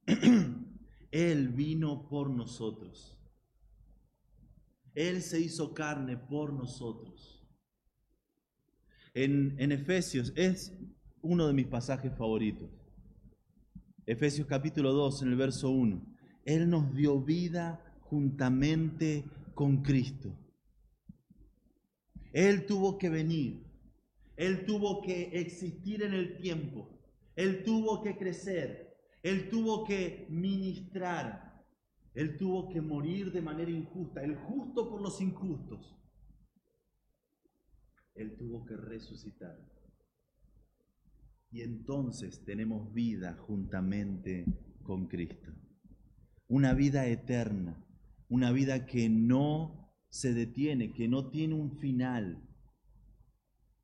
Él 1.11 1.49
vino 1.49 2.07
por 2.09 2.29
nosotros. 2.29 3.17
Él 4.93 5.21
se 5.21 5.39
hizo 5.39 5.73
carne 5.73 6.17
por 6.17 6.53
nosotros. 6.53 7.30
En, 9.13 9.71
Efesios 9.71 10.31
es 10.37 10.73
uno 11.21 11.47
de 11.47 11.53
mis 11.53 11.67
pasajes 11.67 12.13
favoritos. 12.15 12.69
Efesios 14.05 14.47
capítulo 14.47 14.93
2, 14.93 15.23
en 15.23 15.27
el 15.27 15.35
verso 15.35 15.69
1. 15.69 16.01
Él 16.45 16.69
nos 16.69 16.93
dio 16.93 17.19
vida 17.19 17.83
juntamente 17.99 19.25
con 19.53 19.83
Cristo. 19.83 20.33
Él 22.31 22.65
tuvo 22.65 22.97
que 22.97 23.09
venir. 23.09 23.65
Él 24.37 24.65
tuvo 24.65 25.01
que 25.01 25.29
existir 25.33 26.03
en 26.03 26.13
el 26.13 26.37
tiempo. 26.37 26.89
Él 27.35 27.63
tuvo 27.63 28.01
que 28.01 28.17
crecer. 28.17 28.95
Él 29.23 29.49
tuvo 29.49 29.83
que 29.83 30.25
ministrar. 30.29 31.65
Él 32.13 32.37
tuvo 32.37 32.69
que 32.69 32.79
morir 32.79 33.33
de 33.33 33.41
manera 33.41 33.71
injusta. 33.71 34.23
El 34.23 34.37
justo 34.37 34.89
por 34.89 35.01
los 35.01 35.19
injustos. 35.19 36.00
Él 38.15 38.35
tuvo 38.37 38.65
que 38.65 38.75
resucitar. 38.75 39.57
Y 41.51 41.61
entonces 41.61 42.43
tenemos 42.45 42.93
vida 42.93 43.35
juntamente 43.35 44.45
con 44.83 45.07
Cristo. 45.07 45.51
Una 46.47 46.73
vida 46.73 47.07
eterna, 47.07 47.85
una 48.29 48.51
vida 48.51 48.85
que 48.85 49.09
no 49.09 49.93
se 50.09 50.33
detiene, 50.33 50.93
que 50.93 51.07
no 51.07 51.29
tiene 51.29 51.55
un 51.55 51.77
final. 51.79 52.41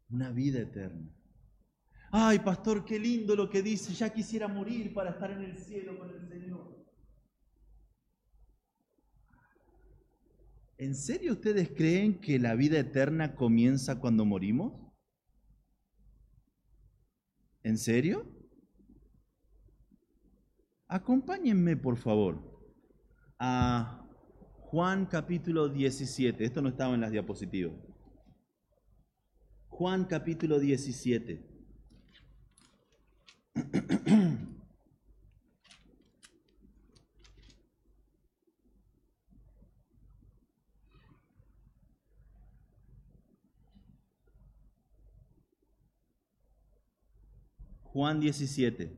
Una 0.10 0.32
vida 0.32 0.60
eterna. 0.60 1.14
Ay, 2.12 2.40
pastor, 2.40 2.86
qué 2.86 3.00
lindo 3.00 3.36
lo 3.36 3.50
que 3.50 3.62
dice. 3.62 3.94
Ya 3.94 4.14
quisiera 4.14 4.48
morir 4.48 4.94
para 4.94 5.12
estar 5.12 5.32
en 5.32 5.44
el 5.44 5.58
cielo 5.58 5.98
con 6.00 6.10
el 6.10 6.28
Señor. 6.30 6.87
¿En 10.80 10.94
serio 10.96 11.34
ustedes 11.34 11.70
creen 11.70 12.20
que 12.20 12.38
la 12.38 12.54
vida 12.54 12.78
eterna 12.78 13.36
comienza 13.36 14.00
cuando 14.00 14.26
morimos? 14.26 14.74
¿En 17.64 17.80
serio? 17.80 18.32
Acompáñenme, 20.88 21.76
por 21.76 21.98
favor, 21.98 22.40
a 23.40 24.08
Juan 24.60 25.08
capítulo 25.08 25.68
17. 25.68 26.46
Esto 26.46 26.62
no 26.62 26.70
estaba 26.70 26.94
en 26.94 27.02
las 27.02 27.12
diapositivas. 27.12 27.74
Juan 29.68 30.06
capítulo 30.06 30.60
17. 30.60 31.44
Juan 47.98 48.20
17. 48.20 48.96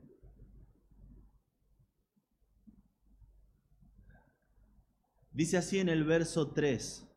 Dice 5.32 5.56
así 5.56 5.80
en 5.80 5.88
el 5.88 6.04
verso 6.04 6.52
3. 6.52 7.08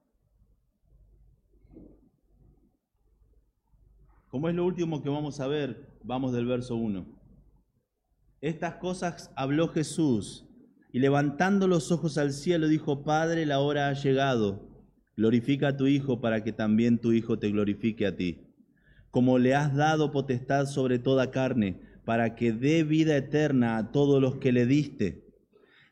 Como 4.29 4.49
es 4.49 4.55
lo 4.55 4.65
último 4.65 5.03
que 5.03 5.09
vamos 5.09 5.41
a 5.41 5.49
ver, 5.49 5.99
vamos 6.05 6.33
del 6.33 6.47
verso 6.47 6.77
1. 6.77 7.05
Estas 8.41 8.77
cosas 8.77 9.33
habló 9.35 9.67
Jesús 9.67 10.49
y 10.93 11.01
levantando 11.01 11.67
los 11.67 11.91
ojos 11.91 12.17
al 12.17 12.33
cielo 12.33 12.69
dijo, 12.69 13.03
Padre, 13.03 13.45
la 13.45 13.59
hora 13.59 13.89
ha 13.89 13.95
llegado, 13.95 14.71
glorifica 15.17 15.71
a 15.71 15.77
tu 15.77 15.89
Hijo 15.89 16.21
para 16.21 16.45
que 16.45 16.53
también 16.53 17.01
tu 17.01 17.11
Hijo 17.11 17.41
te 17.41 17.51
glorifique 17.51 18.07
a 18.07 18.15
ti 18.15 18.52
como 19.13 19.39
le 19.39 19.55
has 19.55 19.77
dado 19.77 20.11
potestad 20.11 20.65
sobre 20.65 20.99
toda 20.99 21.31
carne, 21.31 21.81
para 22.07 22.35
que 22.35 22.51
dé 22.51 22.83
vida 22.83 23.15
eterna 23.15 23.77
a 23.77 23.93
todos 23.93 24.21
los 24.23 24.39
que 24.39 24.53
le 24.53 24.65
diste. 24.65 25.29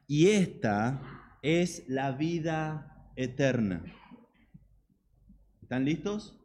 Y 0.08 0.28
esta 0.28 1.36
es 1.42 1.84
la 1.86 2.12
vida 2.12 3.12
eterna. 3.16 3.84
¿Están 5.60 5.84
listos? 5.84 6.40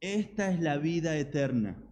Esta 0.00 0.50
es 0.52 0.60
la 0.60 0.76
vida 0.76 1.16
eterna, 1.16 1.82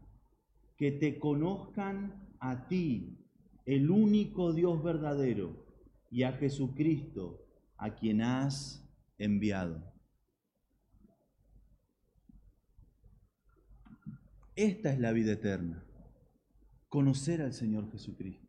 que 0.77 0.93
te 0.93 1.19
conozcan 1.19 2.37
a 2.41 2.69
ti, 2.69 3.27
el 3.65 3.91
único 3.91 4.53
Dios 4.53 4.83
verdadero, 4.83 5.67
y 6.11 6.25
a 6.25 6.33
Jesucristo, 6.33 7.43
a 7.79 7.95
quien 7.95 8.21
has 8.21 8.87
enviado. 9.17 9.96
Esta 14.57 14.91
es 14.91 14.99
la 14.99 15.13
vida 15.13 15.33
eterna, 15.33 15.85
conocer 16.89 17.43
al 17.43 17.53
Señor 17.53 17.91
Jesucristo. 17.93 18.49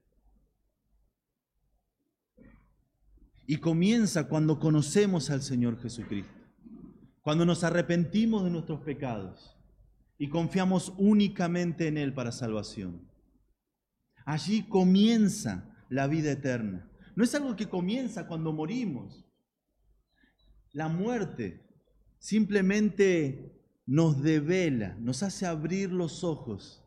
Y 3.46 3.58
comienza 3.58 4.30
cuando 4.30 4.58
conocemos 4.58 5.30
al 5.30 5.42
Señor 5.42 5.82
Jesucristo, 5.82 6.34
cuando 7.22 7.46
nos 7.46 7.66
arrepentimos 7.66 8.46
de 8.46 8.50
nuestros 8.50 8.80
pecados 8.82 9.58
y 10.18 10.30
confiamos 10.30 10.94
únicamente 10.98 11.88
en 11.88 11.98
Él 11.98 12.14
para 12.14 12.32
salvación. 12.32 13.06
Allí 14.26 14.64
comienza 14.64 15.76
la 15.90 16.08
vida 16.08 16.32
eterna. 16.32 16.90
No 17.18 17.24
es 17.26 17.36
algo 17.36 17.56
que 17.58 17.68
comienza 17.68 18.28
cuando 18.28 18.54
morimos. 18.54 19.26
La 20.72 20.88
muerte 20.88 21.66
simplemente 22.20 23.57
nos 23.88 24.22
devela, 24.22 24.96
nos 25.00 25.24
hace 25.24 25.46
abrir 25.46 25.92
los 25.92 26.26
ojos 26.26 26.84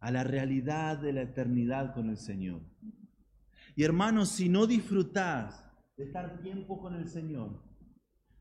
a 0.00 0.10
la 0.10 0.24
realidad 0.24 0.98
de 0.98 1.12
la 1.12 1.22
eternidad 1.22 1.94
con 1.94 2.10
el 2.10 2.18
Señor. 2.18 2.60
Y 3.76 3.84
hermanos, 3.84 4.30
si 4.30 4.48
no 4.48 4.66
disfrutás 4.66 5.70
de 5.96 6.04
estar 6.04 6.40
tiempo 6.42 6.80
con 6.80 6.96
el 6.96 7.08
Señor, 7.08 7.62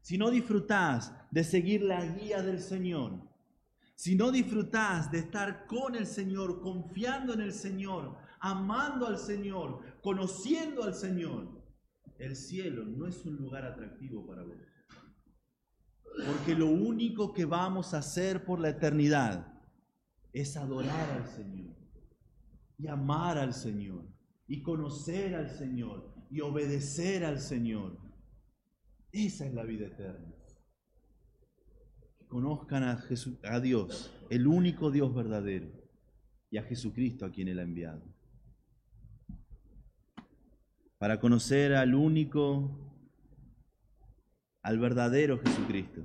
si 0.02 0.18
no 0.18 0.32
disfrutás 0.32 1.14
de 1.30 1.44
seguir 1.44 1.84
la 1.84 2.04
guía 2.06 2.42
del 2.42 2.60
Señor, 2.60 3.22
si 3.96 4.16
no 4.16 4.32
disfrutás 4.32 5.12
de 5.12 5.20
estar 5.20 5.68
con 5.68 5.96
el 5.96 6.08
Señor, 6.08 6.62
confiando 6.62 7.34
en 7.34 7.42
el 7.42 7.54
Señor, 7.54 8.18
amando 8.40 9.06
al 9.06 9.20
Señor, 9.20 9.82
conociendo 10.02 10.84
al 10.84 10.96
Señor, 10.96 11.64
el 12.18 12.36
cielo 12.36 12.86
no 12.86 13.08
es 13.08 13.24
un 13.26 13.36
lugar 13.36 13.66
atractivo 13.66 14.26
para 14.26 14.44
vos. 14.44 14.58
Porque 16.24 16.56
lo 16.56 16.68
único 16.68 17.34
que 17.34 17.46
vamos 17.46 17.94
a 17.94 18.00
hacer 18.00 18.46
por 18.46 18.60
la 18.60 18.70
eternidad 18.70 19.54
es 20.32 20.56
adorar 20.56 21.12
al 21.12 21.28
Señor 21.28 21.76
y 22.78 22.88
amar 22.88 23.38
al 23.38 23.54
Señor 23.54 24.06
y 24.48 24.62
conocer 24.62 25.36
al 25.36 25.50
Señor 25.50 26.14
y 26.30 26.42
obedecer 26.42 27.26
al 27.26 27.40
Señor. 27.40 27.98
Esa 29.12 29.46
es 29.46 29.54
la 29.54 29.64
vida 29.64 29.88
eterna. 29.88 30.34
Que 32.18 32.28
conozcan 32.28 32.84
a, 32.84 33.02
a 33.44 33.60
Dios, 33.60 34.12
el 34.30 34.48
único 34.48 34.92
Dios 34.92 35.14
verdadero, 35.14 35.70
y 36.50 36.58
a 36.58 36.64
Jesucristo 36.64 37.26
a 37.26 37.32
quien 37.32 37.48
Él 37.48 37.60
ha 37.60 37.64
enviado. 37.64 38.02
Para 40.98 41.20
conocer 41.20 41.76
al 41.76 41.94
único 41.94 42.85
al 44.66 44.80
verdadero 44.80 45.38
Jesucristo. 45.38 46.02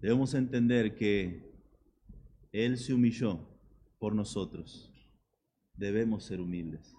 Debemos 0.00 0.32
entender 0.32 0.96
que 0.96 1.52
Él 2.52 2.78
se 2.78 2.94
humilló 2.94 3.46
por 3.98 4.14
nosotros. 4.14 4.90
Debemos 5.74 6.24
ser 6.24 6.40
humildes. 6.40 6.96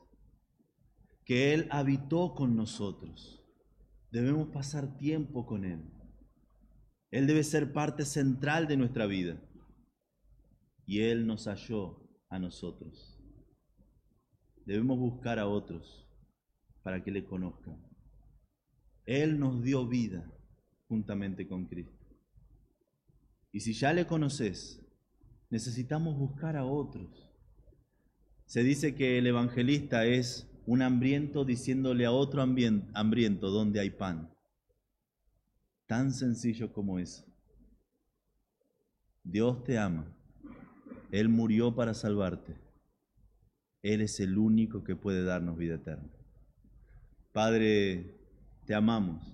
Que 1.26 1.52
Él 1.56 1.68
habitó 1.72 2.36
con 2.36 2.56
nosotros. 2.56 3.44
Debemos 4.12 4.50
pasar 4.50 5.00
tiempo 5.00 5.48
con 5.48 5.66
Él. 5.66 5.82
Él 7.10 7.26
debe 7.26 7.44
ser 7.44 7.74
parte 7.74 8.06
central 8.06 8.68
de 8.68 8.78
nuestra 8.78 9.08
vida. 9.08 9.42
Y 10.86 11.00
Él 11.00 11.26
nos 11.26 11.48
halló 11.48 12.08
a 12.30 12.38
nosotros. 12.38 13.20
Debemos 14.68 15.00
buscar 15.00 15.40
a 15.40 15.48
otros 15.48 16.08
para 16.84 17.04
que 17.04 17.10
le 17.10 17.26
conozcan. 17.26 17.93
Él 19.06 19.40
nos 19.40 19.62
dio 19.64 19.88
vida 19.88 20.32
juntamente 20.88 21.48
con 21.48 21.66
Cristo. 21.66 22.06
Y 23.52 23.60
si 23.60 23.74
ya 23.74 23.94
le 23.94 24.08
conoces, 24.08 24.82
necesitamos 25.50 26.18
buscar 26.18 26.56
a 26.56 26.66
otros. 26.66 27.30
Se 28.46 28.64
dice 28.64 28.96
que 28.96 29.18
el 29.18 29.28
evangelista 29.28 30.06
es 30.06 30.50
un 30.66 30.82
hambriento 30.82 31.46
diciéndole 31.46 32.06
a 32.06 32.12
otro 32.12 32.42
hambriento 32.42 33.50
donde 33.50 33.80
hay 33.80 33.90
pan. 33.90 34.34
Tan 35.88 36.12
sencillo 36.14 36.72
como 36.72 37.00
eso. 37.00 37.26
Dios 39.24 39.64
te 39.64 39.78
ama. 39.78 40.06
Él 41.12 41.30
murió 41.30 41.76
para 41.76 41.94
salvarte. 41.94 42.56
Él 43.82 44.02
es 44.02 44.20
el 44.20 44.38
único 44.38 44.84
que 44.84 44.96
puede 44.96 45.24
darnos 45.24 45.58
vida 45.58 45.76
eterna. 45.76 46.10
Padre, 47.32 48.13
te 48.66 48.74
amamos. 48.74 49.30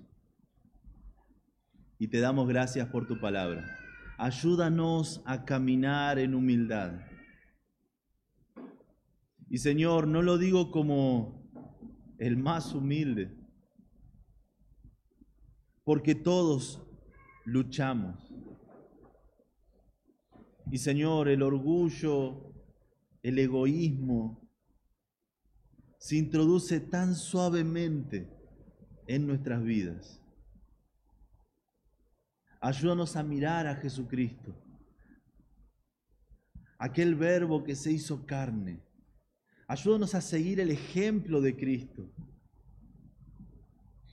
y 2.02 2.08
te 2.08 2.22
damos 2.22 2.48
gracias 2.48 2.88
por 2.88 3.08
tu 3.08 3.20
palabra. 3.20 3.78
Ayúdanos 4.18 5.22
a 5.26 5.44
caminar 5.44 6.18
en 6.18 6.34
humildad. 6.34 6.94
Y 9.50 9.58
Señor, 9.58 10.08
no 10.08 10.22
lo 10.22 10.38
digo 10.38 10.72
como 10.72 11.52
el 12.18 12.38
más 12.38 12.74
humilde, 12.74 13.38
porque 15.84 16.16
todos 16.16 16.82
luchamos. 17.44 18.34
Y 20.72 20.78
Señor, 20.78 21.28
el 21.28 21.42
orgullo, 21.42 22.54
el 23.24 23.40
egoísmo, 23.40 24.50
se 25.98 26.16
introduce 26.16 26.80
tan 26.80 27.14
suavemente 27.14 28.39
en 29.10 29.26
nuestras 29.26 29.64
vidas. 29.64 30.22
Ayúdanos 32.62 33.16
a 33.16 33.24
mirar 33.24 33.66
a 33.66 33.76
Jesucristo, 33.76 34.56
aquel 36.78 37.16
verbo 37.16 37.64
que 37.64 37.76
se 37.76 37.92
hizo 37.92 38.28
carne. 38.28 38.84
Ayúdanos 39.68 40.14
a 40.14 40.22
seguir 40.22 40.60
el 40.60 40.70
ejemplo 40.70 41.42
de 41.42 41.56
Cristo. 41.56 42.08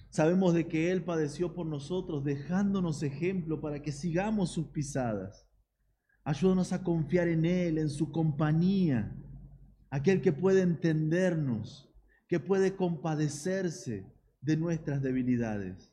Sabemos 0.09 0.55
de 0.55 0.66
que 0.66 0.90
Él 0.90 1.05
padeció 1.05 1.53
por 1.53 1.66
nosotros, 1.66 2.24
dejándonos 2.24 3.03
ejemplo 3.03 3.61
para 3.61 3.82
que 3.82 3.92
sigamos 3.92 4.53
sus 4.53 4.68
pisadas. 4.68 5.47
Ayúdanos 6.24 6.72
a 6.72 6.82
confiar 6.82 7.28
en 7.28 7.44
Él, 7.44 7.76
en 7.76 7.90
su 7.90 8.11
compañía, 8.11 9.14
aquel 9.90 10.22
que 10.22 10.32
puede 10.32 10.62
entendernos, 10.62 11.86
que 12.28 12.40
puede 12.40 12.76
compadecerse 12.76 14.16
de 14.47 14.57
nuestras 14.57 15.03
debilidades. 15.03 15.92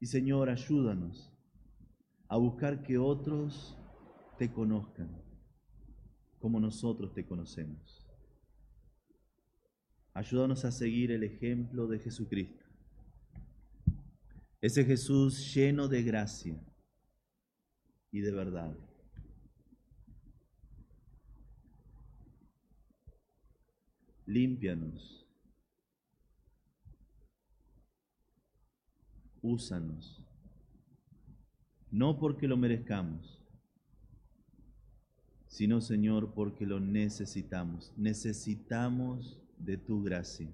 Y 0.00 0.06
Señor, 0.06 0.48
ayúdanos 0.48 1.30
a 2.28 2.38
buscar 2.38 2.82
que 2.82 2.96
otros 2.96 3.78
te 4.38 4.50
conozcan 4.50 5.22
como 6.38 6.58
nosotros 6.58 7.12
te 7.12 7.26
conocemos. 7.26 8.06
Ayúdanos 10.14 10.64
a 10.64 10.72
seguir 10.72 11.12
el 11.12 11.24
ejemplo 11.24 11.86
de 11.86 11.98
Jesucristo. 11.98 12.64
Ese 14.62 14.82
Jesús 14.82 15.54
lleno 15.54 15.88
de 15.88 16.02
gracia 16.02 16.58
y 18.10 18.20
de 18.20 18.32
verdad. 18.32 18.74
Límpianos. 24.24 25.23
Úsanos. 29.44 30.26
No 31.90 32.18
porque 32.18 32.48
lo 32.48 32.56
merezcamos, 32.56 33.44
sino 35.46 35.82
Señor 35.82 36.32
porque 36.32 36.64
lo 36.64 36.80
necesitamos. 36.80 37.92
Necesitamos 37.96 39.38
de 39.58 39.76
tu 39.76 40.02
gracia. 40.02 40.50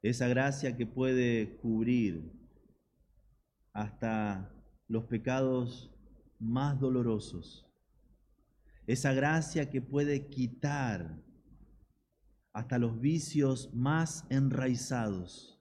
Esa 0.00 0.26
gracia 0.26 0.74
que 0.74 0.86
puede 0.86 1.58
cubrir 1.58 2.32
hasta 3.74 4.50
los 4.88 5.04
pecados 5.04 5.94
más 6.38 6.80
dolorosos. 6.80 7.70
Esa 8.86 9.12
gracia 9.12 9.68
que 9.68 9.82
puede 9.82 10.28
quitar 10.28 11.22
hasta 12.54 12.78
los 12.78 12.98
vicios 13.00 13.74
más 13.74 14.24
enraizados. 14.30 15.53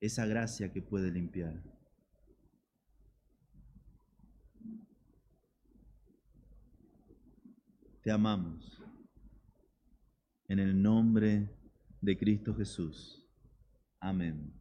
Esa 0.00 0.26
gracia 0.26 0.72
que 0.72 0.80
puede 0.80 1.10
limpiar. 1.10 1.62
Te 8.02 8.10
amamos. 8.10 8.80
En 10.46 10.58
el 10.60 10.80
nombre 10.80 11.50
de 12.00 12.16
Cristo 12.16 12.54
Jesús. 12.54 13.26
Amén. 14.00 14.54